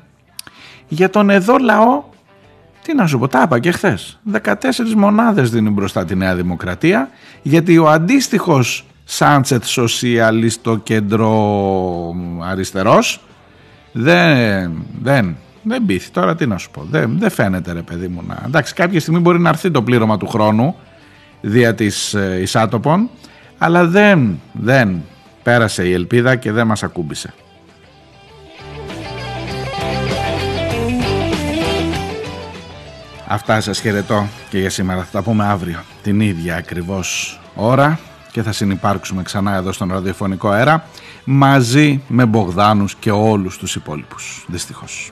[0.87, 2.03] Για τον εδώ λαό
[2.87, 4.19] Τι να σου πω, τα είπα και χθες.
[4.31, 4.53] 14
[4.95, 7.09] μονάδες δίνει μπροστά τη Νέα Δημοκρατία,
[7.41, 11.31] γιατί ο αντίστοιχος Σάντσετ Σοσιαλιστο Κέντρο
[12.43, 13.21] Αριστερός
[13.91, 14.71] δεν,
[15.01, 16.11] δεν, δεν πείθει.
[16.11, 16.87] Τώρα τι να σου πω.
[16.89, 18.43] Δεν, δεν φαίνεται ρε παιδί μου να.
[18.45, 20.75] Εντάξει, κάποια στιγμή μπορεί να έρθει το πλήρωμα του χρόνου
[21.41, 23.09] δια της ε, εισάτοπων,
[23.57, 25.01] αλλά δεν, δεν
[25.43, 27.33] πέρασε η ελπίδα και δεν μας ακούμπησε.
[33.27, 35.03] Αυτά σας χαιρετώ και για σήμερα.
[35.03, 37.99] Θα τα πούμε αύριο την ίδια ακριβώς ώρα
[38.31, 40.85] και θα συνεπάρξουμε ξανά εδώ στον ραδιοφωνικό αέρα
[41.23, 44.45] μαζί με Μπογδάνους και όλους τους υπόλοιπους.
[44.47, 45.11] Δυστυχώς.